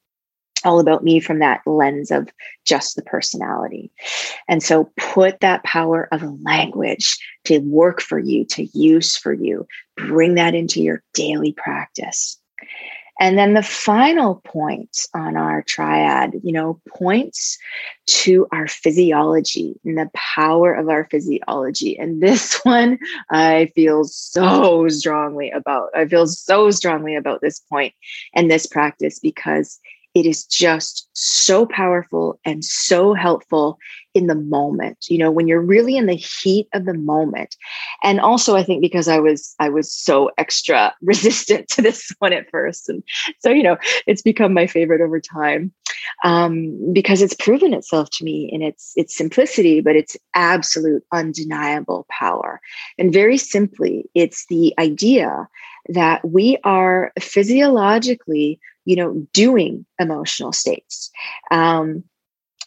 all 0.64 0.81
about 0.81 1.05
me 1.05 1.20
from 1.20 1.38
that 1.38 1.61
lens 1.66 2.11
of 2.11 2.29
just 2.64 2.96
the 2.96 3.03
personality. 3.03 3.90
And 4.49 4.62
so 4.62 4.90
put 4.96 5.40
that 5.40 5.64
power 5.64 6.09
of 6.12 6.23
language 6.42 7.18
to 7.44 7.59
work 7.59 8.01
for 8.01 8.18
you, 8.18 8.44
to 8.46 8.66
use 8.79 9.16
for 9.16 9.33
you, 9.33 9.66
bring 9.96 10.35
that 10.35 10.55
into 10.55 10.83
your 10.83 11.03
daily 11.14 11.53
practice. 11.53 12.40
And 13.20 13.37
then 13.37 13.53
the 13.53 13.62
final 13.62 14.37
point 14.46 15.07
on 15.14 15.37
our 15.37 15.62
triad, 15.62 16.40
you 16.42 16.53
know, 16.53 16.81
points 16.88 17.59
to 18.07 18.46
our 18.51 18.66
physiology 18.66 19.79
and 19.85 19.99
the 19.99 20.11
power 20.14 20.73
of 20.73 20.88
our 20.88 21.07
physiology. 21.11 21.99
And 21.99 22.23
this 22.23 22.59
one 22.62 22.99
I 23.31 23.70
feel 23.75 24.05
so 24.05 24.88
strongly 24.88 25.51
about. 25.51 25.90
I 25.94 26.07
feel 26.07 26.27
so 26.27 26.70
strongly 26.70 27.14
about 27.14 27.42
this 27.42 27.61
point 27.61 27.92
and 28.35 28.51
this 28.51 28.66
practice 28.66 29.18
because 29.18 29.79
it 30.14 30.27
is 30.27 30.44
just 30.44 31.09
so 31.12 31.66
powerful 31.66 32.38
and 32.44 32.64
so 32.64 33.14
helpful 33.14 33.79
in 34.14 34.27
the 34.27 34.35
moment 34.35 35.07
you 35.09 35.18
know 35.18 35.31
when 35.31 35.46
you're 35.46 35.61
really 35.61 35.96
in 35.96 36.07
the 36.07 36.14
heat 36.14 36.68
of 36.73 36.85
the 36.85 36.94
moment. 36.94 37.57
And 38.03 38.20
also 38.20 38.57
i 38.57 38.62
think 38.62 38.81
because 38.81 39.09
i 39.09 39.18
was 39.18 39.55
i 39.61 39.68
was 39.68 39.92
so 39.92 40.31
extra 40.38 40.94
resistant 41.03 41.68
to 41.68 41.83
this 41.83 42.12
one 42.18 42.33
at 42.33 42.51
first. 42.51 42.88
And 42.88 43.03
so 43.40 43.51
you 43.51 43.62
know 43.62 43.77
it's 44.07 44.23
become 44.23 44.53
my 44.53 44.66
favorite 44.66 45.01
over 45.01 45.20
time 45.20 45.73
um, 46.25 46.92
because 46.92 47.23
it's 47.23 47.35
proven 47.35 47.75
itself 47.75 48.09
to 48.11 48.25
me 48.25 48.49
in 48.53 48.62
its 48.62 48.92
its 48.96 49.16
simplicity 49.16 49.81
but 49.81 49.96
its 49.96 50.16
absolute 50.35 51.03
undeniable 51.12 52.07
power. 52.11 52.61
And 52.99 53.12
very 53.12 53.38
simply 53.38 54.09
it's 54.14 54.46
the 54.46 54.75
idea 54.79 55.49
that 55.88 56.25
we 56.29 56.59
are 56.64 57.12
physiologically 57.18 58.61
you 58.85 58.97
know 58.97 59.27
doing 59.33 59.87
emotional 59.99 60.53
states. 60.53 61.11
Um, 61.51 62.05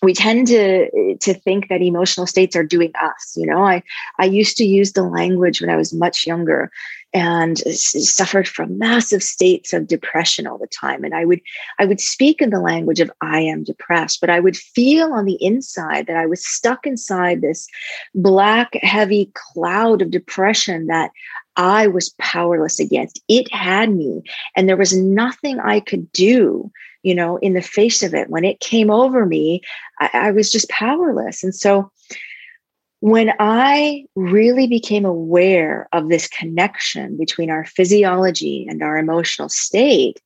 we 0.04 0.14
tend 0.14 0.48
to 0.48 1.16
to 1.22 1.34
think 1.34 1.70
that 1.70 1.82
emotional 1.82 2.28
states 2.28 2.56
are 2.56 2.64
doing 2.64 2.92
us 3.02 3.34
you 3.36 3.48
know? 3.48 3.64
I 3.64 3.82
i 4.20 4.26
used 4.26 4.58
to 4.58 4.66
use 4.66 4.92
the 4.92 5.04
language 5.04 5.62
when 5.62 5.70
i 5.70 5.78
was 5.78 5.94
much 5.94 6.28
younger 6.28 6.70
and 7.16 7.60
suffered 7.60 8.48
from 8.48 8.80
massive 8.80 9.22
states 9.22 9.72
of 9.72 9.88
depression 9.88 10.48
all 10.48 10.58
the 10.58 10.68
time. 10.68 11.04
And 11.04 11.16
i 11.16 11.26
would 11.26 11.42
i 11.80 11.86
would 11.86 12.02
speak 12.02 12.42
in 12.42 12.50
the 12.50 12.60
language 12.60 13.00
of 13.00 13.12
i 13.22 13.40
am 13.40 13.64
depressed 13.64 14.20
but 14.20 14.30
i 14.30 14.40
would 14.40 14.58
feel 14.58 15.14
on 15.14 15.26
the 15.26 15.38
inside 15.42 16.08
that 16.08 16.18
i 16.18 16.26
was 16.26 16.46
stuck 16.46 16.86
inside 16.86 17.42
this 17.42 17.68
black 18.14 18.74
heavy 18.82 19.32
cloud 19.34 20.02
of 20.02 20.12
depression 20.12 20.88
that 20.88 21.12
I 21.56 21.88
was 21.88 22.14
powerless 22.20 22.80
against. 22.80 23.22
It 23.28 23.52
had 23.54 23.94
me, 23.94 24.22
and 24.56 24.68
there 24.68 24.78
was 24.78 24.96
nothing 24.96 25.60
I 25.60 25.80
could 25.80 26.12
do, 26.12 26.72
you 27.04 27.16
know, 27.16 27.38
in 27.38 27.54
the 27.54 27.62
face 27.62 28.04
of 28.04 28.14
it. 28.14 28.30
When 28.30 28.44
it 28.44 28.60
came 28.60 28.90
over 28.90 29.26
me, 29.26 29.62
I, 30.00 30.10
I 30.14 30.32
was 30.32 30.52
just 30.52 30.70
powerless. 30.70 31.44
And 31.44 31.54
so, 31.54 31.92
when 33.02 33.34
I 33.38 34.06
really 34.16 34.66
became 34.66 35.04
aware 35.04 35.90
of 35.92 36.08
this 36.08 36.26
connection 36.30 37.18
between 37.18 37.50
our 37.50 37.66
physiology 37.66 38.66
and 38.70 38.82
our 38.82 38.98
emotional 38.98 39.50
state 39.50 40.22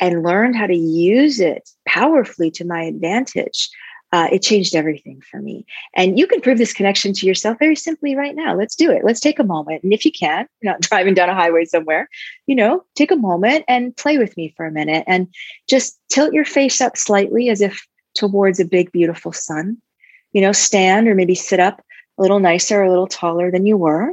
and 0.00 0.22
learned 0.22 0.56
how 0.56 0.66
to 0.66 0.74
use 0.74 1.40
it 1.40 1.68
powerfully 1.86 2.50
to 2.52 2.64
my 2.64 2.84
advantage, 2.84 3.68
uh, 4.12 4.28
it 4.30 4.42
changed 4.42 4.74
everything 4.74 5.22
for 5.22 5.40
me. 5.40 5.64
And 5.94 6.18
you 6.18 6.26
can 6.26 6.42
prove 6.42 6.58
this 6.58 6.74
connection 6.74 7.14
to 7.14 7.26
yourself 7.26 7.58
very 7.58 7.74
simply 7.74 8.14
right 8.14 8.36
now. 8.36 8.54
Let's 8.54 8.76
do 8.76 8.90
it. 8.90 9.04
Let's 9.04 9.20
take 9.20 9.38
a 9.38 9.44
moment. 9.44 9.82
And 9.82 9.92
if 9.92 10.04
you 10.04 10.12
can, 10.12 10.46
you're 10.60 10.72
not 10.72 10.82
driving 10.82 11.14
down 11.14 11.30
a 11.30 11.34
highway 11.34 11.64
somewhere, 11.64 12.08
you 12.46 12.54
know, 12.54 12.84
take 12.94 13.10
a 13.10 13.16
moment 13.16 13.64
and 13.68 13.96
play 13.96 14.18
with 14.18 14.36
me 14.36 14.52
for 14.56 14.66
a 14.66 14.72
minute 14.72 15.04
and 15.06 15.28
just 15.68 15.98
tilt 16.10 16.34
your 16.34 16.44
face 16.44 16.80
up 16.80 16.96
slightly 16.96 17.48
as 17.48 17.62
if 17.62 17.86
towards 18.14 18.60
a 18.60 18.66
big, 18.66 18.92
beautiful 18.92 19.32
sun. 19.32 19.78
You 20.32 20.42
know, 20.42 20.52
stand 20.52 21.08
or 21.08 21.14
maybe 21.14 21.34
sit 21.34 21.60
up 21.60 21.82
a 22.18 22.22
little 22.22 22.40
nicer, 22.40 22.82
a 22.82 22.90
little 22.90 23.06
taller 23.06 23.50
than 23.50 23.66
you 23.66 23.76
were. 23.76 24.12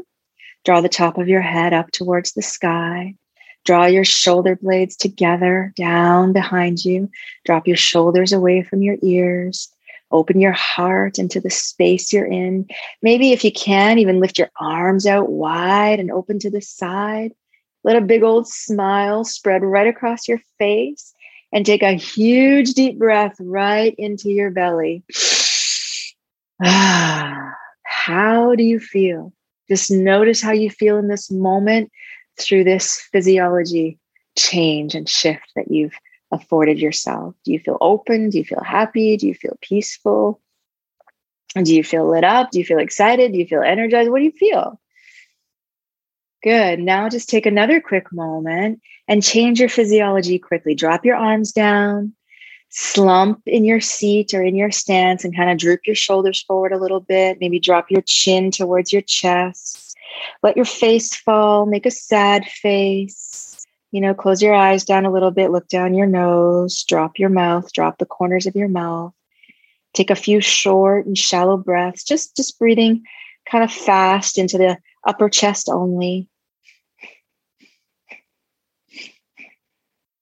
Draw 0.65 0.81
the 0.81 0.89
top 0.89 1.17
of 1.17 1.27
your 1.27 1.41
head 1.41 1.73
up 1.73 1.91
towards 1.91 2.33
the 2.33 2.41
sky. 2.41 3.15
Draw 3.65 3.87
your 3.87 4.05
shoulder 4.05 4.55
blades 4.55 4.95
together 4.95 5.73
down 5.75 6.31
behind 6.31 6.83
you. 6.83 7.09
Drop 7.45 7.67
your 7.67 7.77
shoulders 7.77 8.31
away 8.31 8.63
from 8.63 8.81
your 8.81 8.97
ears 9.01 9.69
Open 10.11 10.39
your 10.39 10.53
heart 10.53 11.19
into 11.19 11.39
the 11.39 11.49
space 11.49 12.11
you're 12.11 12.25
in. 12.25 12.67
Maybe 13.01 13.31
if 13.31 13.43
you 13.43 13.51
can, 13.51 13.99
even 13.99 14.19
lift 14.19 14.39
your 14.39 14.49
arms 14.59 15.05
out 15.05 15.29
wide 15.29 15.99
and 15.99 16.11
open 16.11 16.39
to 16.39 16.49
the 16.49 16.61
side. 16.61 17.33
Let 17.83 17.95
a 17.95 18.01
big 18.01 18.23
old 18.23 18.47
smile 18.47 19.23
spread 19.23 19.63
right 19.63 19.87
across 19.87 20.27
your 20.27 20.39
face 20.57 21.13
and 21.53 21.65
take 21.65 21.83
a 21.83 21.93
huge 21.93 22.73
deep 22.73 22.97
breath 22.97 23.35
right 23.39 23.95
into 23.97 24.29
your 24.29 24.51
belly. 24.51 25.03
Ah, 26.63 27.53
how 27.83 28.55
do 28.55 28.63
you 28.63 28.79
feel? 28.79 29.31
Just 29.67 29.91
notice 29.91 30.41
how 30.41 30.51
you 30.51 30.69
feel 30.69 30.97
in 30.97 31.07
this 31.07 31.29
moment 31.29 31.91
through 32.39 32.63
this 32.63 32.99
physiology 33.11 33.99
change 34.37 34.95
and 34.95 35.07
shift 35.07 35.51
that 35.55 35.69
you've 35.69 35.93
afforded 36.31 36.79
yourself? 36.79 37.35
Do 37.43 37.51
you 37.51 37.59
feel 37.59 37.77
open? 37.81 38.29
Do 38.29 38.37
you 38.37 38.45
feel 38.45 38.63
happy? 38.63 39.17
Do 39.17 39.27
you 39.27 39.33
feel 39.33 39.57
peaceful? 39.61 40.41
Do 41.55 41.73
you 41.73 41.83
feel 41.83 42.09
lit 42.09 42.23
up? 42.23 42.51
Do 42.51 42.59
you 42.59 42.65
feel 42.65 42.79
excited? 42.79 43.31
Do 43.31 43.39
you 43.39 43.47
feel 43.47 43.63
energized? 43.63 44.11
What 44.11 44.19
do 44.19 44.25
you 44.25 44.31
feel? 44.31 44.79
Good. 46.43 46.79
Now 46.79 47.09
just 47.09 47.29
take 47.29 47.45
another 47.45 47.81
quick 47.81 48.13
moment 48.13 48.81
and 49.07 49.23
change 49.23 49.59
your 49.59 49.69
physiology 49.69 50.39
quickly. 50.39 50.73
Drop 50.73 51.03
your 51.03 51.17
arms 51.17 51.51
down, 51.51 52.13
slump 52.69 53.41
in 53.45 53.65
your 53.65 53.81
seat 53.81 54.33
or 54.33 54.43
in 54.43 54.55
your 54.55 54.71
stance, 54.71 55.25
and 55.25 55.35
kind 55.35 55.49
of 55.49 55.57
droop 55.57 55.81
your 55.85 55.95
shoulders 55.95 56.41
forward 56.43 56.71
a 56.71 56.77
little 56.77 57.01
bit. 57.01 57.39
Maybe 57.41 57.59
drop 57.59 57.91
your 57.91 58.03
chin 58.05 58.51
towards 58.51 58.93
your 58.93 59.01
chest. 59.01 59.97
Let 60.43 60.55
your 60.55 60.65
face 60.65 61.13
fall. 61.15 61.65
Make 61.65 61.85
a 61.85 61.91
sad 61.91 62.45
face 62.45 63.48
you 63.91 64.01
know, 64.01 64.13
close 64.13 64.41
your 64.41 64.53
eyes 64.53 64.85
down 64.85 65.05
a 65.05 65.11
little 65.11 65.31
bit, 65.31 65.51
look 65.51 65.67
down 65.67 65.95
your 65.95 66.05
nose, 66.05 66.83
drop 66.83 67.17
your 67.17 67.29
mouth, 67.29 67.71
drop 67.73 67.97
the 67.97 68.05
corners 68.05 68.45
of 68.45 68.55
your 68.55 68.67
mouth. 68.67 69.13
Take 69.93 70.11
a 70.11 70.15
few 70.15 70.39
short 70.39 71.07
and 71.07 71.17
shallow 71.17 71.57
breaths, 71.57 72.03
just 72.03 72.35
just 72.35 72.59
breathing 72.59 73.03
kind 73.49 73.63
of 73.63 73.71
fast 73.71 74.37
into 74.37 74.57
the 74.57 74.77
upper 75.07 75.29
chest 75.29 75.69
only. 75.69 76.27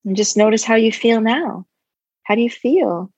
And 0.06 0.16
just 0.16 0.38
notice 0.38 0.64
how 0.64 0.76
you 0.76 0.94
feel 0.94 1.20
now. 1.20 1.66
How 2.24 2.36
do 2.36 2.42
you 2.42 2.50
feel? 2.50 3.12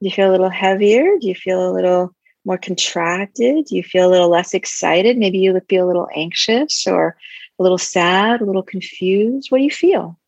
Do 0.00 0.08
you 0.08 0.14
feel 0.14 0.30
a 0.30 0.32
little 0.32 0.50
heavier? 0.50 1.16
Do 1.18 1.26
you 1.26 1.34
feel 1.34 1.70
a 1.70 1.72
little 1.72 2.14
more 2.44 2.58
contracted? 2.58 3.64
Do 3.64 3.76
you 3.76 3.82
feel 3.82 4.06
a 4.06 4.12
little 4.12 4.28
less 4.28 4.52
excited? 4.52 5.16
Maybe 5.16 5.38
you 5.38 5.58
feel 5.70 5.86
a 5.86 5.88
little 5.88 6.08
anxious 6.14 6.86
or 6.86 7.16
a 7.58 7.62
little 7.62 7.78
sad, 7.78 8.40
a 8.40 8.44
little 8.44 8.62
confused? 8.62 9.50
What 9.50 9.58
do 9.58 9.64
you 9.64 9.70
feel? 9.70 10.18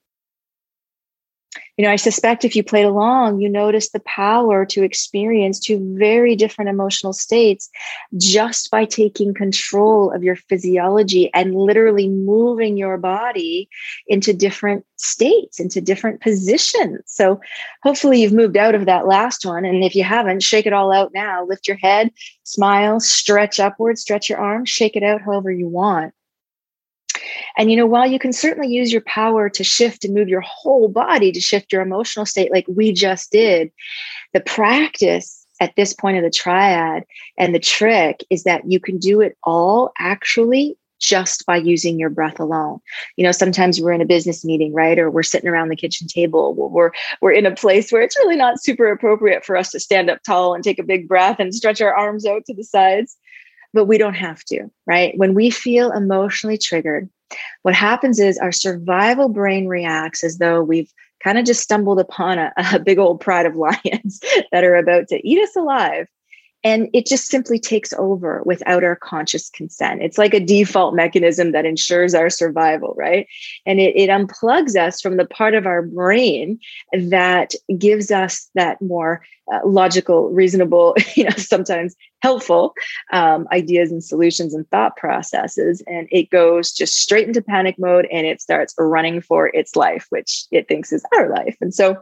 You 1.76 1.84
know, 1.84 1.90
I 1.90 1.96
suspect 1.96 2.44
if 2.44 2.56
you 2.56 2.64
played 2.64 2.86
along, 2.86 3.40
you 3.40 3.50
noticed 3.50 3.92
the 3.92 4.00
power 4.00 4.64
to 4.66 4.82
experience 4.82 5.60
two 5.60 5.94
very 5.98 6.34
different 6.34 6.70
emotional 6.70 7.12
states 7.12 7.68
just 8.16 8.70
by 8.70 8.86
taking 8.86 9.34
control 9.34 10.10
of 10.10 10.22
your 10.22 10.36
physiology 10.36 11.30
and 11.34 11.54
literally 11.54 12.08
moving 12.08 12.78
your 12.78 12.96
body 12.96 13.68
into 14.06 14.32
different 14.32 14.86
states, 14.96 15.60
into 15.60 15.82
different 15.82 16.22
positions. 16.22 17.02
So, 17.06 17.40
hopefully, 17.82 18.22
you've 18.22 18.32
moved 18.32 18.56
out 18.56 18.74
of 18.74 18.86
that 18.86 19.06
last 19.06 19.44
one. 19.44 19.66
And 19.66 19.84
if 19.84 19.94
you 19.94 20.02
haven't, 20.02 20.42
shake 20.42 20.64
it 20.64 20.72
all 20.72 20.92
out 20.92 21.12
now. 21.12 21.44
Lift 21.44 21.68
your 21.68 21.76
head, 21.76 22.10
smile, 22.44 23.00
stretch 23.00 23.60
upward, 23.60 23.98
stretch 23.98 24.30
your 24.30 24.38
arms, 24.38 24.70
shake 24.70 24.96
it 24.96 25.02
out 25.02 25.20
however 25.20 25.52
you 25.52 25.68
want. 25.68 26.14
And, 27.56 27.70
you 27.70 27.76
know, 27.76 27.86
while 27.86 28.06
you 28.06 28.18
can 28.18 28.32
certainly 28.32 28.68
use 28.68 28.92
your 28.92 29.02
power 29.02 29.48
to 29.50 29.64
shift 29.64 30.04
and 30.04 30.14
move 30.14 30.28
your 30.28 30.42
whole 30.42 30.88
body 30.88 31.32
to 31.32 31.40
shift 31.40 31.72
your 31.72 31.82
emotional 31.82 32.26
state, 32.26 32.52
like 32.52 32.66
we 32.68 32.92
just 32.92 33.30
did, 33.30 33.70
the 34.32 34.40
practice 34.40 35.46
at 35.60 35.74
this 35.76 35.92
point 35.92 36.18
of 36.18 36.22
the 36.22 36.30
triad 36.30 37.04
and 37.38 37.54
the 37.54 37.58
trick 37.58 38.24
is 38.30 38.44
that 38.44 38.70
you 38.70 38.78
can 38.78 38.98
do 38.98 39.20
it 39.20 39.36
all 39.44 39.92
actually 39.98 40.76
just 40.98 41.44
by 41.46 41.56
using 41.56 41.98
your 41.98 42.10
breath 42.10 42.40
alone. 42.40 42.78
You 43.16 43.24
know, 43.24 43.32
sometimes 43.32 43.80
we're 43.80 43.92
in 43.92 44.00
a 44.00 44.06
business 44.06 44.44
meeting, 44.44 44.72
right? 44.72 44.98
Or 44.98 45.10
we're 45.10 45.22
sitting 45.22 45.48
around 45.48 45.68
the 45.68 45.76
kitchen 45.76 46.06
table. 46.06 46.54
We're 46.54 46.90
we're 47.20 47.32
in 47.32 47.46
a 47.46 47.54
place 47.54 47.90
where 47.90 48.02
it's 48.02 48.16
really 48.18 48.36
not 48.36 48.62
super 48.62 48.90
appropriate 48.90 49.44
for 49.44 49.56
us 49.56 49.70
to 49.72 49.80
stand 49.80 50.10
up 50.10 50.22
tall 50.22 50.54
and 50.54 50.64
take 50.64 50.78
a 50.78 50.84
big 50.84 51.06
breath 51.06 51.38
and 51.38 51.54
stretch 51.54 51.80
our 51.80 51.94
arms 51.94 52.24
out 52.24 52.44
to 52.46 52.54
the 52.54 52.64
sides. 52.64 53.16
But 53.76 53.84
we 53.84 53.98
don't 53.98 54.14
have 54.14 54.42
to, 54.46 54.70
right? 54.86 55.12
When 55.18 55.34
we 55.34 55.50
feel 55.50 55.92
emotionally 55.92 56.56
triggered, 56.56 57.10
what 57.60 57.74
happens 57.74 58.18
is 58.18 58.38
our 58.38 58.50
survival 58.50 59.28
brain 59.28 59.66
reacts 59.66 60.24
as 60.24 60.38
though 60.38 60.62
we've 60.62 60.90
kind 61.22 61.36
of 61.36 61.44
just 61.44 61.60
stumbled 61.60 62.00
upon 62.00 62.38
a, 62.38 62.52
a 62.72 62.78
big 62.78 62.98
old 62.98 63.20
pride 63.20 63.44
of 63.44 63.54
lions 63.56 64.20
that 64.50 64.64
are 64.64 64.76
about 64.76 65.08
to 65.08 65.28
eat 65.28 65.38
us 65.42 65.54
alive 65.54 66.08
and 66.66 66.90
it 66.92 67.06
just 67.06 67.28
simply 67.28 67.60
takes 67.60 67.92
over 67.92 68.42
without 68.44 68.82
our 68.82 68.96
conscious 68.96 69.50
consent. 69.50 70.02
It's 70.02 70.18
like 70.18 70.34
a 70.34 70.44
default 70.44 70.96
mechanism 70.96 71.52
that 71.52 71.64
ensures 71.64 72.12
our 72.12 72.28
survival 72.28 72.92
right? 72.98 73.28
And 73.66 73.78
it, 73.78 73.94
it 73.94 74.10
unplugs 74.10 74.74
us 74.74 75.00
from 75.00 75.16
the 75.16 75.26
part 75.26 75.54
of 75.54 75.64
our 75.64 75.82
brain 75.82 76.58
that 76.92 77.54
gives 77.78 78.10
us 78.10 78.50
that 78.56 78.82
more 78.82 79.22
uh, 79.52 79.60
logical 79.64 80.30
reasonable 80.30 80.96
you 81.14 81.22
know 81.22 81.30
sometimes 81.36 81.94
helpful 82.20 82.74
um, 83.12 83.46
ideas 83.52 83.92
and 83.92 84.02
solutions 84.02 84.52
and 84.52 84.68
thought 84.70 84.96
processes. 84.96 85.84
And 85.86 86.08
it 86.10 86.30
goes 86.30 86.72
just 86.72 86.96
straight 86.96 87.28
into 87.28 87.42
panic 87.42 87.76
mode 87.78 88.08
and 88.10 88.26
it 88.26 88.40
starts 88.40 88.74
running 88.76 89.20
for 89.20 89.54
its 89.54 89.76
life 89.76 90.06
which 90.08 90.46
it 90.50 90.66
thinks 90.66 90.92
is 90.92 91.04
our 91.16 91.30
life. 91.30 91.56
And 91.60 91.72
so 91.72 91.96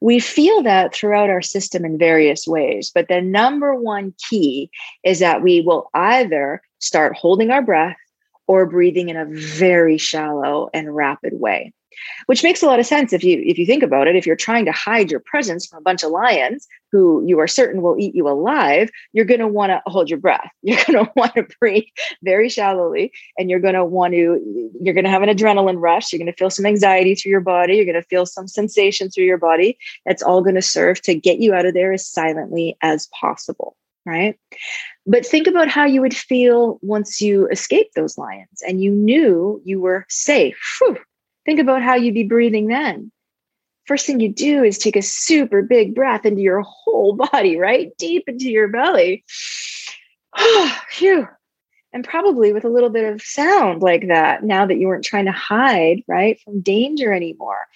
we 0.00 0.18
feel 0.18 0.62
that 0.62 0.94
throughout 0.94 1.30
our 1.30 1.42
system 1.42 1.84
in 1.84 1.98
various 1.98 2.46
ways. 2.46 2.90
But 2.94 3.08
the 3.08 3.20
number 3.20 3.74
one 3.74 4.14
key 4.28 4.70
is 5.04 5.20
that 5.20 5.42
we 5.42 5.60
will 5.60 5.90
either 5.94 6.60
start 6.78 7.16
holding 7.16 7.50
our 7.50 7.62
breath 7.62 7.96
or 8.46 8.66
breathing 8.66 9.08
in 9.08 9.16
a 9.16 9.26
very 9.26 9.98
shallow 9.98 10.68
and 10.72 10.94
rapid 10.94 11.40
way 11.40 11.72
which 12.26 12.42
makes 12.42 12.62
a 12.62 12.66
lot 12.66 12.80
of 12.80 12.86
sense 12.86 13.12
if 13.12 13.22
you 13.22 13.42
if 13.44 13.58
you 13.58 13.66
think 13.66 13.82
about 13.82 14.08
it. 14.08 14.16
If 14.16 14.26
you're 14.26 14.36
trying 14.36 14.64
to 14.66 14.72
hide 14.72 15.10
your 15.10 15.20
presence 15.20 15.66
from 15.66 15.78
a 15.78 15.82
bunch 15.82 16.02
of 16.02 16.10
lions 16.10 16.66
who 16.92 17.22
you 17.26 17.38
are 17.40 17.48
certain 17.48 17.82
will 17.82 17.96
eat 17.98 18.14
you 18.14 18.28
alive 18.28 18.90
you're 19.12 19.24
going 19.24 19.40
to 19.40 19.48
want 19.48 19.70
to 19.70 19.82
hold 19.86 20.08
your 20.08 20.18
breath. 20.18 20.50
You're 20.62 20.82
going 20.86 21.04
to 21.04 21.12
want 21.16 21.34
to 21.34 21.46
breathe 21.60 21.84
very 22.22 22.48
shallowly 22.48 23.12
and 23.38 23.48
you're 23.48 23.60
going 23.60 23.74
to 23.74 23.84
want 23.84 24.14
to 24.14 24.70
you're 24.80 24.94
going 24.94 25.04
to 25.04 25.10
have 25.10 25.22
an 25.22 25.28
adrenaline 25.28 25.80
rush. 25.80 26.12
You're 26.12 26.18
going 26.18 26.32
to 26.32 26.36
feel 26.36 26.50
some 26.50 26.66
anxiety 26.66 27.14
through 27.14 27.30
your 27.30 27.40
body. 27.40 27.76
You're 27.76 27.84
going 27.84 27.94
to 27.94 28.02
feel 28.02 28.26
some 28.26 28.48
sensation 28.48 29.10
through 29.10 29.24
your 29.24 29.38
body. 29.38 29.78
That's 30.04 30.22
all 30.22 30.42
going 30.42 30.56
to 30.56 30.62
serve 30.62 31.00
to 31.02 31.14
get 31.14 31.38
you 31.38 31.54
out 31.54 31.66
of 31.66 31.74
there 31.74 31.92
as 31.92 32.06
silently 32.06 32.76
as 32.82 33.08
possible 33.08 33.76
right? 34.06 34.38
But 35.04 35.26
think 35.26 35.48
about 35.48 35.68
how 35.68 35.84
you 35.84 36.00
would 36.00 36.16
feel 36.16 36.78
once 36.80 37.20
you 37.20 37.48
escaped 37.48 37.96
those 37.96 38.16
lions 38.16 38.62
and 38.66 38.80
you 38.80 38.92
knew 38.92 39.60
you 39.64 39.80
were 39.80 40.06
safe. 40.08 40.56
Whew 40.78 40.98
Think 41.46 41.60
about 41.60 41.82
how 41.82 41.94
you'd 41.94 42.14
be 42.14 42.24
breathing 42.24 42.66
then. 42.66 43.10
First 43.86 44.04
thing 44.04 44.18
you 44.18 44.32
do 44.32 44.64
is 44.64 44.78
take 44.78 44.96
a 44.96 45.02
super 45.02 45.62
big 45.62 45.94
breath 45.94 46.26
into 46.26 46.42
your 46.42 46.60
whole 46.62 47.14
body, 47.32 47.56
right? 47.56 47.96
Deep 47.98 48.24
into 48.28 48.50
your 48.50 48.68
belly. 48.68 49.24
Phew. 50.90 51.28
And 51.92 52.04
probably 52.04 52.52
with 52.52 52.64
a 52.64 52.68
little 52.68 52.90
bit 52.90 53.10
of 53.10 53.22
sound 53.22 53.80
like 53.80 54.08
that 54.08 54.42
now 54.42 54.66
that 54.66 54.76
you 54.76 54.88
weren't 54.88 55.04
trying 55.04 55.24
to 55.24 55.32
hide, 55.32 56.02
right, 56.06 56.38
from 56.40 56.60
danger 56.60 57.12
anymore. 57.12 57.66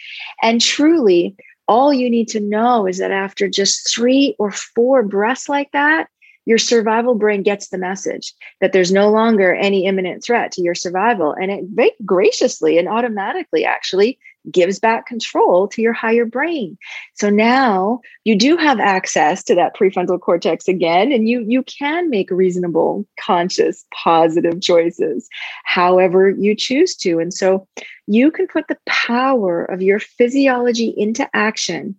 And 0.42 0.60
truly, 0.60 1.36
all 1.68 1.94
you 1.94 2.10
need 2.10 2.28
to 2.28 2.40
know 2.40 2.86
is 2.86 2.98
that 2.98 3.12
after 3.12 3.48
just 3.48 3.88
three 3.94 4.34
or 4.38 4.50
four 4.50 5.04
breaths 5.04 5.48
like 5.48 5.70
that, 5.72 6.08
your 6.50 6.58
survival 6.58 7.14
brain 7.14 7.44
gets 7.44 7.68
the 7.68 7.78
message 7.78 8.34
that 8.60 8.72
there's 8.72 8.90
no 8.90 9.08
longer 9.08 9.54
any 9.54 9.86
imminent 9.86 10.24
threat 10.24 10.50
to 10.50 10.60
your 10.60 10.74
survival. 10.74 11.32
And 11.32 11.48
it 11.48 11.64
very 11.68 11.92
graciously 12.04 12.76
and 12.76 12.88
automatically 12.88 13.64
actually 13.64 14.18
gives 14.50 14.80
back 14.80 15.06
control 15.06 15.68
to 15.68 15.80
your 15.80 15.92
higher 15.92 16.24
brain. 16.24 16.76
So 17.14 17.30
now 17.30 18.00
you 18.24 18.34
do 18.34 18.56
have 18.56 18.80
access 18.80 19.44
to 19.44 19.54
that 19.54 19.76
prefrontal 19.76 20.20
cortex 20.20 20.66
again, 20.66 21.12
and 21.12 21.28
you, 21.28 21.44
you 21.46 21.62
can 21.62 22.10
make 22.10 22.32
reasonable, 22.32 23.06
conscious, 23.20 23.84
positive 23.94 24.60
choices 24.60 25.28
however 25.62 26.30
you 26.30 26.56
choose 26.56 26.96
to. 26.96 27.20
And 27.20 27.32
so 27.32 27.68
you 28.08 28.32
can 28.32 28.48
put 28.48 28.66
the 28.66 28.78
power 28.86 29.66
of 29.66 29.82
your 29.82 30.00
physiology 30.00 30.92
into 30.96 31.30
action 31.32 31.94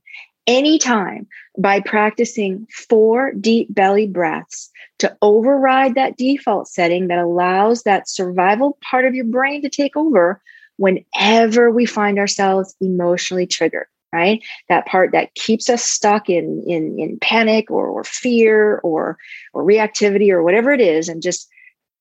anytime 0.47 1.27
by 1.57 1.79
practicing 1.79 2.67
four 2.71 3.33
deep 3.33 3.73
belly 3.73 4.07
breaths 4.07 4.69
to 4.99 5.15
override 5.21 5.95
that 5.95 6.17
default 6.17 6.67
setting 6.67 7.07
that 7.07 7.19
allows 7.19 7.83
that 7.83 8.09
survival 8.09 8.77
part 8.81 9.05
of 9.05 9.13
your 9.13 9.25
brain 9.25 9.61
to 9.61 9.69
take 9.69 9.95
over 9.95 10.41
whenever 10.77 11.69
we 11.69 11.85
find 11.85 12.17
ourselves 12.17 12.75
emotionally 12.81 13.45
triggered 13.47 13.87
right? 14.13 14.41
That 14.69 14.85
part 14.85 15.11
that 15.13 15.33
keeps 15.35 15.69
us 15.69 15.83
stuck 15.83 16.29
in 16.29 16.63
in 16.67 16.99
in 16.99 17.17
panic 17.19 17.71
or, 17.71 17.87
or 17.87 18.03
fear 18.03 18.79
or 18.79 19.17
or 19.53 19.63
reactivity 19.63 20.31
or 20.31 20.43
whatever 20.43 20.71
it 20.71 20.81
is 20.81 21.07
and 21.07 21.21
just 21.21 21.47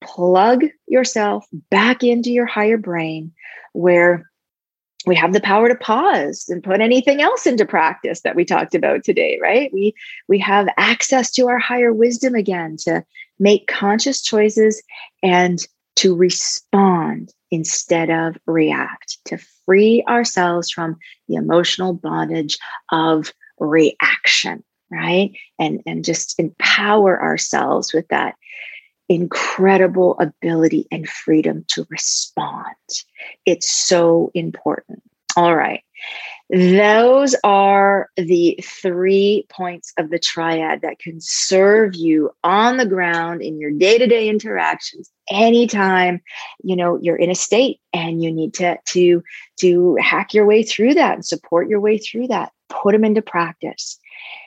plug 0.03 0.65
yourself 0.89 1.47
back 1.71 2.03
into 2.03 2.31
your 2.31 2.47
higher 2.47 2.79
brain 2.79 3.33
where 3.73 4.30
we 5.07 5.15
have 5.15 5.33
the 5.33 5.41
power 5.41 5.69
to 5.69 5.75
pause 5.75 6.47
and 6.49 6.63
put 6.63 6.81
anything 6.81 7.23
else 7.23 7.47
into 7.47 7.65
practice 7.65 8.21
that 8.21 8.37
we 8.37 8.45
talked 8.45 8.75
about 8.75 9.05
today 9.05 9.39
right? 9.43 9.73
We 9.73 9.95
we 10.29 10.39
have 10.39 10.69
access 10.77 11.31
to 11.33 11.49
our 11.49 11.59
higher 11.59 11.93
wisdom 11.93 12.35
again 12.35 12.77
to 12.81 13.05
make 13.39 13.67
conscious 13.67 14.23
choices 14.23 14.83
and 15.23 15.59
to 15.97 16.15
respond 16.15 17.33
instead 17.51 18.11
of 18.11 18.37
react 18.47 19.19
to 19.25 19.39
free 19.67 20.05
ourselves 20.09 20.71
from 20.71 20.97
the 21.29 21.35
emotional 21.35 21.95
bondage 21.95 22.59
of 22.93 23.33
reaction 23.59 24.63
right? 24.91 25.31
And 25.59 25.81
and 25.87 26.05
just 26.05 26.39
empower 26.39 27.23
ourselves 27.23 27.95
with 27.95 28.09
that 28.09 28.35
incredible 29.11 30.17
ability 30.21 30.87
and 30.93 31.07
freedom 31.09 31.65
to 31.67 31.85
respond. 31.91 32.77
It's 33.45 33.71
so 33.71 34.31
important. 34.35 35.03
All 35.37 35.55
right. 35.55 35.83
Those 36.49 37.37
are 37.45 38.09
the 38.17 38.59
three 38.63 39.47
points 39.51 39.93
of 39.99 40.11
the 40.11 40.19
triad 40.19 40.83
that 40.83 40.99
can 41.01 41.21
serve 41.21 41.95
you 41.95 42.31
on 42.43 42.77
the 42.77 42.87
ground 42.87 43.43
in 43.43 43.61
your 43.61 43.71
day-to-day 43.71 44.29
interactions 44.29 45.11
anytime 45.31 46.21
you 46.65 46.75
know 46.75 46.99
you're 47.01 47.15
in 47.15 47.31
a 47.31 47.37
state 47.37 47.79
and 47.93 48.21
you 48.21 48.33
need 48.33 48.53
to 48.53 48.77
to 48.87 49.23
to 49.61 49.97
hack 50.01 50.35
your 50.35 50.45
way 50.45 50.65
through 50.65 50.93
that 50.93 51.15
and 51.15 51.25
support 51.25 51.69
your 51.69 51.79
way 51.79 51.99
through 51.99 52.27
that 52.27 52.51
put 52.69 52.93
them 52.93 53.05
into 53.05 53.23
practice 53.23 54.01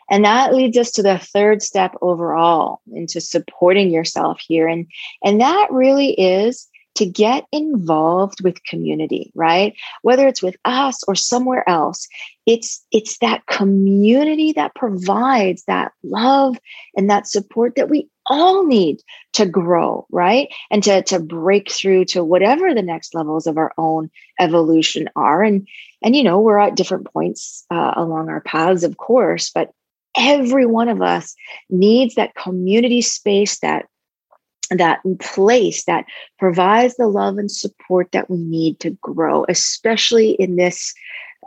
and 0.10 0.26
that 0.26 0.54
leads 0.54 0.78
us 0.78 0.92
to 0.92 1.04
the 1.04 1.18
third 1.18 1.62
step 1.62 1.96
overall 2.02 2.82
into 2.92 3.22
supporting 3.22 3.92
yourself 3.92 4.42
here. 4.46 4.68
And 4.68 4.88
and 5.24 5.42
that 5.42 5.68
really 5.72 6.12
is 6.12 6.68
to 6.96 7.06
get 7.08 7.46
involved 7.52 8.44
with 8.44 8.64
community 8.66 9.32
right? 9.36 9.74
Whether 10.04 10.28
it's 10.28 10.44
with 10.44 10.56
us 10.66 11.04
or 11.08 11.16
somewhere 11.16 11.68
else 11.68 12.08
it's 12.46 12.86
it's 12.92 13.18
that 13.20 13.46
community 13.48 14.52
that 14.52 14.76
provides 14.76 15.64
that 15.64 15.94
love 16.04 16.58
and 16.96 17.10
that 17.10 17.28
support 17.28 17.76
that 17.76 17.90
we 17.90 18.10
all 18.26 18.66
need 18.66 19.02
to 19.34 19.46
grow 19.46 20.06
right? 20.12 20.50
And 20.70 20.84
to 20.84 21.02
to 21.04 21.20
break 21.20 21.72
through 21.72 22.06
to 22.06 22.24
whatever 22.24 22.74
the 22.74 22.82
next 22.82 23.16
levels 23.16 23.48
of 23.48 23.58
our 23.58 23.74
own 23.78 24.12
evolution 24.40 25.10
are. 25.16 25.42
And 25.42 25.68
and 26.02 26.16
you 26.16 26.24
know 26.24 26.40
we're 26.40 26.60
at 26.60 26.76
different 26.76 27.12
points 27.12 27.66
uh, 27.72 27.94
along 27.96 28.30
our 28.30 28.42
paths 28.42 28.84
of 28.84 28.98
course 28.98 29.50
but 29.50 29.72
every 30.18 30.66
one 30.66 30.90
of 30.90 31.02
us 31.02 31.36
needs 31.70 32.16
that 32.16 32.36
community 32.36 33.02
space 33.02 33.60
that 33.60 33.86
that 34.70 35.00
place 35.20 35.86
that 35.86 36.06
provides 36.40 36.96
the 36.96 37.08
love 37.08 37.38
and 37.38 37.52
support 37.52 38.12
that 38.12 38.30
we 38.30 38.38
need 38.38 38.80
to 38.80 38.92
grow 39.02 39.46
especially 39.50 40.32
in 40.32 40.56
this 40.56 40.94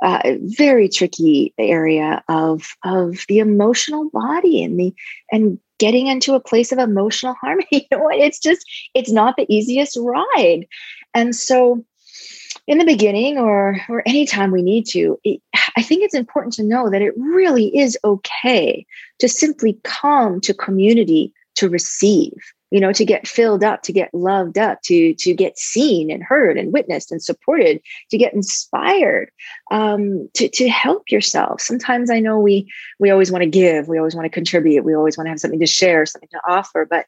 uh, 0.03 0.21
very 0.43 0.89
tricky 0.89 1.55
area 1.59 2.23
of 2.29 2.77
of 2.85 3.25
the 3.29 3.39
emotional 3.39 4.11
body 4.11 4.63
and 4.63 4.79
the 4.79 4.95
and 5.33 5.59
getting 5.79 6.07
into 6.07 6.35
a 6.35 6.41
place 6.41 6.73
of 6.73 6.79
emotional 6.79 7.35
harmony. 7.41 7.67
You 7.73 7.99
know 7.99 8.09
it's 8.11 8.39
just 8.39 8.67
it's 8.95 9.13
not 9.13 9.37
the 9.37 9.47
easiest 9.49 9.97
ride. 10.01 10.67
And 11.15 11.35
so 11.35 11.85
in 12.67 12.79
the 12.79 12.85
beginning 12.85 13.39
or 13.39 13.81
or 13.89 14.03
anytime 14.07 14.51
we 14.51 14.63
need 14.63 14.87
to 14.87 15.19
it, 15.25 15.41
i 15.77 15.83
think 15.83 16.03
it's 16.03 16.15
important 16.15 16.53
to 16.53 16.63
know 16.63 16.91
that 16.91 17.03
it 17.03 17.17
really 17.17 17.77
is 17.77 17.99
okay 18.05 18.87
to 19.19 19.29
simply 19.29 19.79
come 19.85 20.41
to 20.41 20.55
community 20.55 21.33
to 21.55 21.69
receive 21.69 22.33
you 22.71 22.81
know 22.81 22.93
to 22.93 23.05
get 23.05 23.29
filled 23.29 23.63
up 23.63 23.83
to 23.83 23.93
get 23.93 24.13
loved 24.13 24.59
up 24.59 24.81
to 24.83 25.15
to 25.15 25.33
get 25.35 25.59
seen 25.59 26.11
and 26.11 26.23
heard 26.23 26.59
and 26.59 26.73
witnessed 26.73 27.13
and 27.13 27.23
supported 27.23 27.81
to 28.11 28.19
get 28.19 28.35
inspired 28.35 29.31
um, 29.71 30.29
to, 30.35 30.49
to 30.49 30.69
help 30.69 31.11
yourself. 31.11 31.61
Sometimes 31.61 32.11
i 32.11 32.19
know 32.19 32.39
we 32.39 32.71
we 32.99 33.11
always 33.11 33.31
want 33.31 33.43
to 33.43 33.49
give 33.49 33.89
we 33.89 33.99
always 33.99 34.15
want 34.15 34.25
to 34.25 34.31
contribute 34.31 34.85
we 34.85 34.95
always 34.95 35.17
want 35.17 35.27
to 35.27 35.31
have 35.31 35.41
something 35.41 35.61
to 35.61 35.67
share 35.67 36.05
something 36.07 36.29
to 36.31 36.41
offer 36.49 36.87
but 36.89 37.07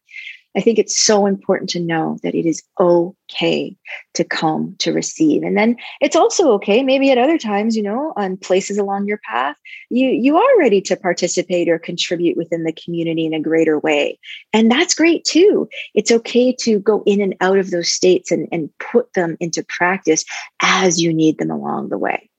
I 0.56 0.60
think 0.60 0.78
it's 0.78 0.98
so 0.98 1.26
important 1.26 1.70
to 1.70 1.80
know 1.80 2.18
that 2.22 2.34
it 2.34 2.46
is 2.46 2.62
okay 2.80 3.76
to 4.14 4.24
come 4.24 4.74
to 4.78 4.92
receive. 4.92 5.42
And 5.42 5.56
then 5.56 5.76
it's 6.00 6.16
also 6.16 6.52
okay, 6.52 6.82
maybe 6.82 7.10
at 7.10 7.18
other 7.18 7.38
times, 7.38 7.76
you 7.76 7.82
know, 7.82 8.12
on 8.16 8.36
places 8.36 8.78
along 8.78 9.06
your 9.06 9.20
path, 9.28 9.56
you 9.90 10.08
you 10.08 10.36
are 10.36 10.58
ready 10.58 10.80
to 10.82 10.96
participate 10.96 11.68
or 11.68 11.78
contribute 11.78 12.36
within 12.36 12.64
the 12.64 12.72
community 12.72 13.26
in 13.26 13.34
a 13.34 13.40
greater 13.40 13.78
way. 13.78 14.18
And 14.52 14.70
that's 14.70 14.94
great 14.94 15.24
too. 15.24 15.68
It's 15.94 16.10
okay 16.10 16.52
to 16.60 16.78
go 16.80 17.02
in 17.06 17.20
and 17.20 17.36
out 17.40 17.58
of 17.58 17.70
those 17.70 17.92
states 17.92 18.30
and, 18.30 18.48
and 18.50 18.70
put 18.78 19.12
them 19.12 19.36
into 19.40 19.64
practice 19.68 20.24
as 20.62 21.00
you 21.00 21.12
need 21.12 21.38
them 21.38 21.50
along 21.50 21.90
the 21.90 21.98
way. 21.98 22.30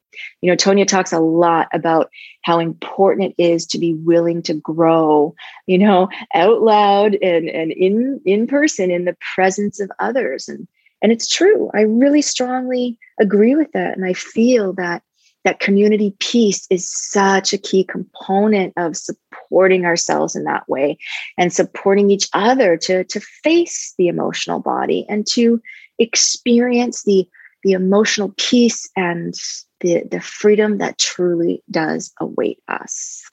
You 0.42 0.50
know, 0.50 0.56
Tonya 0.56 0.88
talks 0.88 1.12
a 1.12 1.20
lot 1.20 1.68
about 1.74 2.10
how 2.44 2.60
important 2.60 3.34
it 3.38 3.44
is 3.44 3.66
to 3.68 3.78
be 3.78 3.94
willing 3.94 4.42
to 4.44 4.54
grow, 4.54 5.36
you 5.68 5.78
know, 5.78 6.10
out 6.34 6.62
loud 6.62 7.16
and, 7.16 7.50
and 7.50 7.72
in, 7.72 8.22
in 8.26 8.48
person 8.48 8.92
in 8.92 9.06
the 9.06 9.18
presence 9.36 9.80
of 9.80 9.92
others. 10.00 10.48
And, 10.48 10.68
and 11.02 11.12
it's 11.12 11.28
true. 11.28 11.70
I 11.74 11.82
really 11.82 12.22
strongly 12.22 12.98
agree 13.20 13.56
with 13.56 13.72
that. 13.74 13.96
And 13.96 14.06
I 14.06 14.14
feel 14.14 14.74
that 14.74 15.04
that 15.46 15.60
community 15.60 16.16
piece 16.20 16.68
is 16.70 16.90
such 16.90 17.54
a 17.54 17.58
key 17.58 17.84
component 17.84 18.74
of 18.78 18.98
supporting 18.98 19.86
ourselves 19.86 20.36
in 20.36 20.44
that 20.44 20.68
way 20.68 20.98
and 21.38 21.54
supporting 21.54 22.12
each 22.12 22.28
other 22.34 22.76
to, 22.78 23.04
to 23.06 23.20
face 23.20 23.94
the 23.98 24.08
emotional 24.08 24.60
body 24.60 25.06
and 25.08 25.26
to 25.28 25.62
experience 25.98 27.04
the 27.04 27.28
the 27.64 27.74
emotional 27.74 28.34
peace 28.38 28.90
and 28.96 29.34
the, 29.82 30.04
the 30.10 30.22
freedom 30.22 30.78
that 30.78 30.98
truly 30.98 31.64
does 31.72 32.14
await 32.20 32.62
us. 32.68 33.24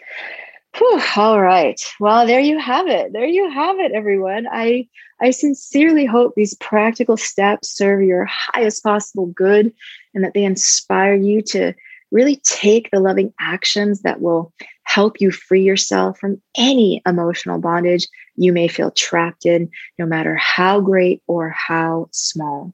Whew, 0.77 1.01
all 1.17 1.41
right. 1.41 1.81
Well, 2.01 2.27
there 2.27 2.41
you 2.41 2.59
have 2.59 2.87
it. 2.87 3.13
There 3.13 3.27
you 3.27 3.51
have 3.51 3.79
it, 3.79 3.93
everyone. 3.93 4.47
I 4.51 4.89
I 5.21 5.31
sincerely 5.31 6.05
hope 6.05 6.35
these 6.35 6.55
practical 6.57 7.17
steps 7.17 7.71
serve 7.71 8.03
your 8.03 8.27
highest 8.27 8.83
possible 8.83 9.27
good 9.27 9.73
and 10.15 10.23
that 10.23 10.35
they 10.35 10.45
inspire 10.45 11.15
you 11.15 11.41
to 11.43 11.73
really 12.11 12.37
take 12.37 12.91
the 12.91 13.01
loving 13.01 13.33
actions 13.41 14.03
that 14.03 14.21
will 14.21 14.53
help 14.83 15.21
you 15.21 15.31
free 15.31 15.63
yourself 15.63 16.19
from 16.19 16.41
any 16.57 17.03
emotional 17.07 17.59
bondage 17.59 18.07
you 18.37 18.53
may 18.53 18.69
feel 18.69 18.91
trapped 18.91 19.47
in, 19.47 19.71
no 19.99 20.07
matter 20.07 20.37
how 20.37 20.81
great 20.81 21.23
or 21.27 21.49
how 21.49 22.09
small. 22.13 22.73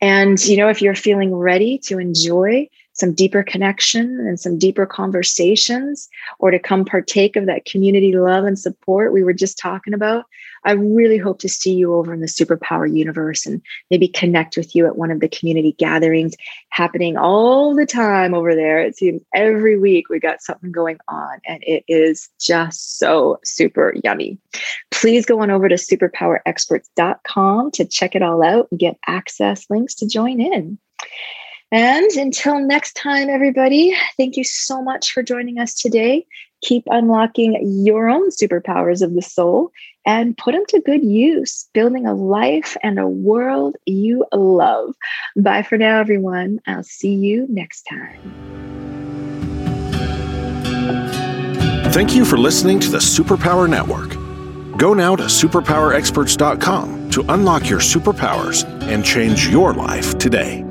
And, 0.00 0.42
you 0.44 0.56
know, 0.56 0.68
if 0.68 0.82
you're 0.82 0.94
feeling 0.94 1.34
ready 1.34 1.78
to 1.84 1.98
enjoy 1.98 2.68
some 2.96 3.12
deeper 3.12 3.42
connection 3.42 4.18
and 4.26 4.40
some 4.40 4.58
deeper 4.58 4.86
conversations, 4.86 6.08
or 6.38 6.50
to 6.50 6.58
come 6.58 6.84
partake 6.84 7.36
of 7.36 7.46
that 7.46 7.64
community 7.66 8.12
love 8.12 8.44
and 8.44 8.58
support 8.58 9.12
we 9.12 9.22
were 9.22 9.34
just 9.34 9.58
talking 9.58 9.94
about, 9.94 10.24
I 10.64 10.72
really 10.72 11.18
hope 11.18 11.38
to 11.40 11.48
see 11.48 11.74
you 11.74 11.94
over 11.94 12.12
in 12.12 12.20
the 12.20 12.26
superpower 12.26 12.92
universe 12.92 13.46
and 13.46 13.62
maybe 13.90 14.08
connect 14.08 14.56
with 14.56 14.74
you 14.74 14.86
at 14.86 14.96
one 14.96 15.10
of 15.10 15.20
the 15.20 15.28
community 15.28 15.76
gatherings 15.78 16.34
happening 16.70 17.16
all 17.16 17.74
the 17.74 17.86
time 17.86 18.34
over 18.34 18.54
there. 18.54 18.80
It 18.80 18.96
seems 18.96 19.22
every 19.34 19.78
week 19.78 20.08
we 20.08 20.18
got 20.18 20.42
something 20.42 20.72
going 20.72 20.98
on, 21.06 21.38
and 21.46 21.62
it 21.64 21.84
is 21.86 22.28
just 22.40 22.98
so 22.98 23.38
super 23.44 23.94
yummy. 24.02 24.38
Please 24.90 25.26
go 25.26 25.40
on 25.40 25.50
over 25.50 25.68
to 25.68 25.76
superpowerexperts.com 25.76 27.70
to 27.72 27.84
check 27.84 28.14
it 28.14 28.22
all 28.22 28.42
out 28.42 28.68
and 28.70 28.80
get 28.80 28.98
access 29.06 29.66
links 29.68 29.94
to 29.96 30.08
join 30.08 30.40
in. 30.40 30.78
And 31.72 32.10
until 32.12 32.60
next 32.60 32.92
time, 32.94 33.28
everybody, 33.28 33.94
thank 34.16 34.36
you 34.36 34.44
so 34.44 34.82
much 34.82 35.12
for 35.12 35.22
joining 35.22 35.58
us 35.58 35.74
today. 35.74 36.26
Keep 36.62 36.84
unlocking 36.86 37.58
your 37.84 38.08
own 38.08 38.30
superpowers 38.30 39.02
of 39.02 39.14
the 39.14 39.22
soul 39.22 39.70
and 40.06 40.36
put 40.38 40.52
them 40.52 40.64
to 40.68 40.80
good 40.80 41.04
use, 41.04 41.68
building 41.74 42.06
a 42.06 42.14
life 42.14 42.76
and 42.82 42.98
a 42.98 43.08
world 43.08 43.76
you 43.84 44.24
love. 44.32 44.94
Bye 45.36 45.62
for 45.62 45.76
now, 45.76 45.98
everyone. 45.98 46.60
I'll 46.66 46.84
see 46.84 47.14
you 47.14 47.46
next 47.50 47.82
time. 47.82 48.20
Thank 51.92 52.14
you 52.14 52.24
for 52.24 52.36
listening 52.36 52.78
to 52.80 52.90
the 52.90 52.98
Superpower 52.98 53.68
Network. 53.68 54.10
Go 54.78 54.94
now 54.94 55.16
to 55.16 55.24
superpowerexperts.com 55.24 57.10
to 57.10 57.24
unlock 57.28 57.68
your 57.68 57.80
superpowers 57.80 58.64
and 58.82 59.04
change 59.04 59.48
your 59.48 59.72
life 59.72 60.16
today. 60.18 60.65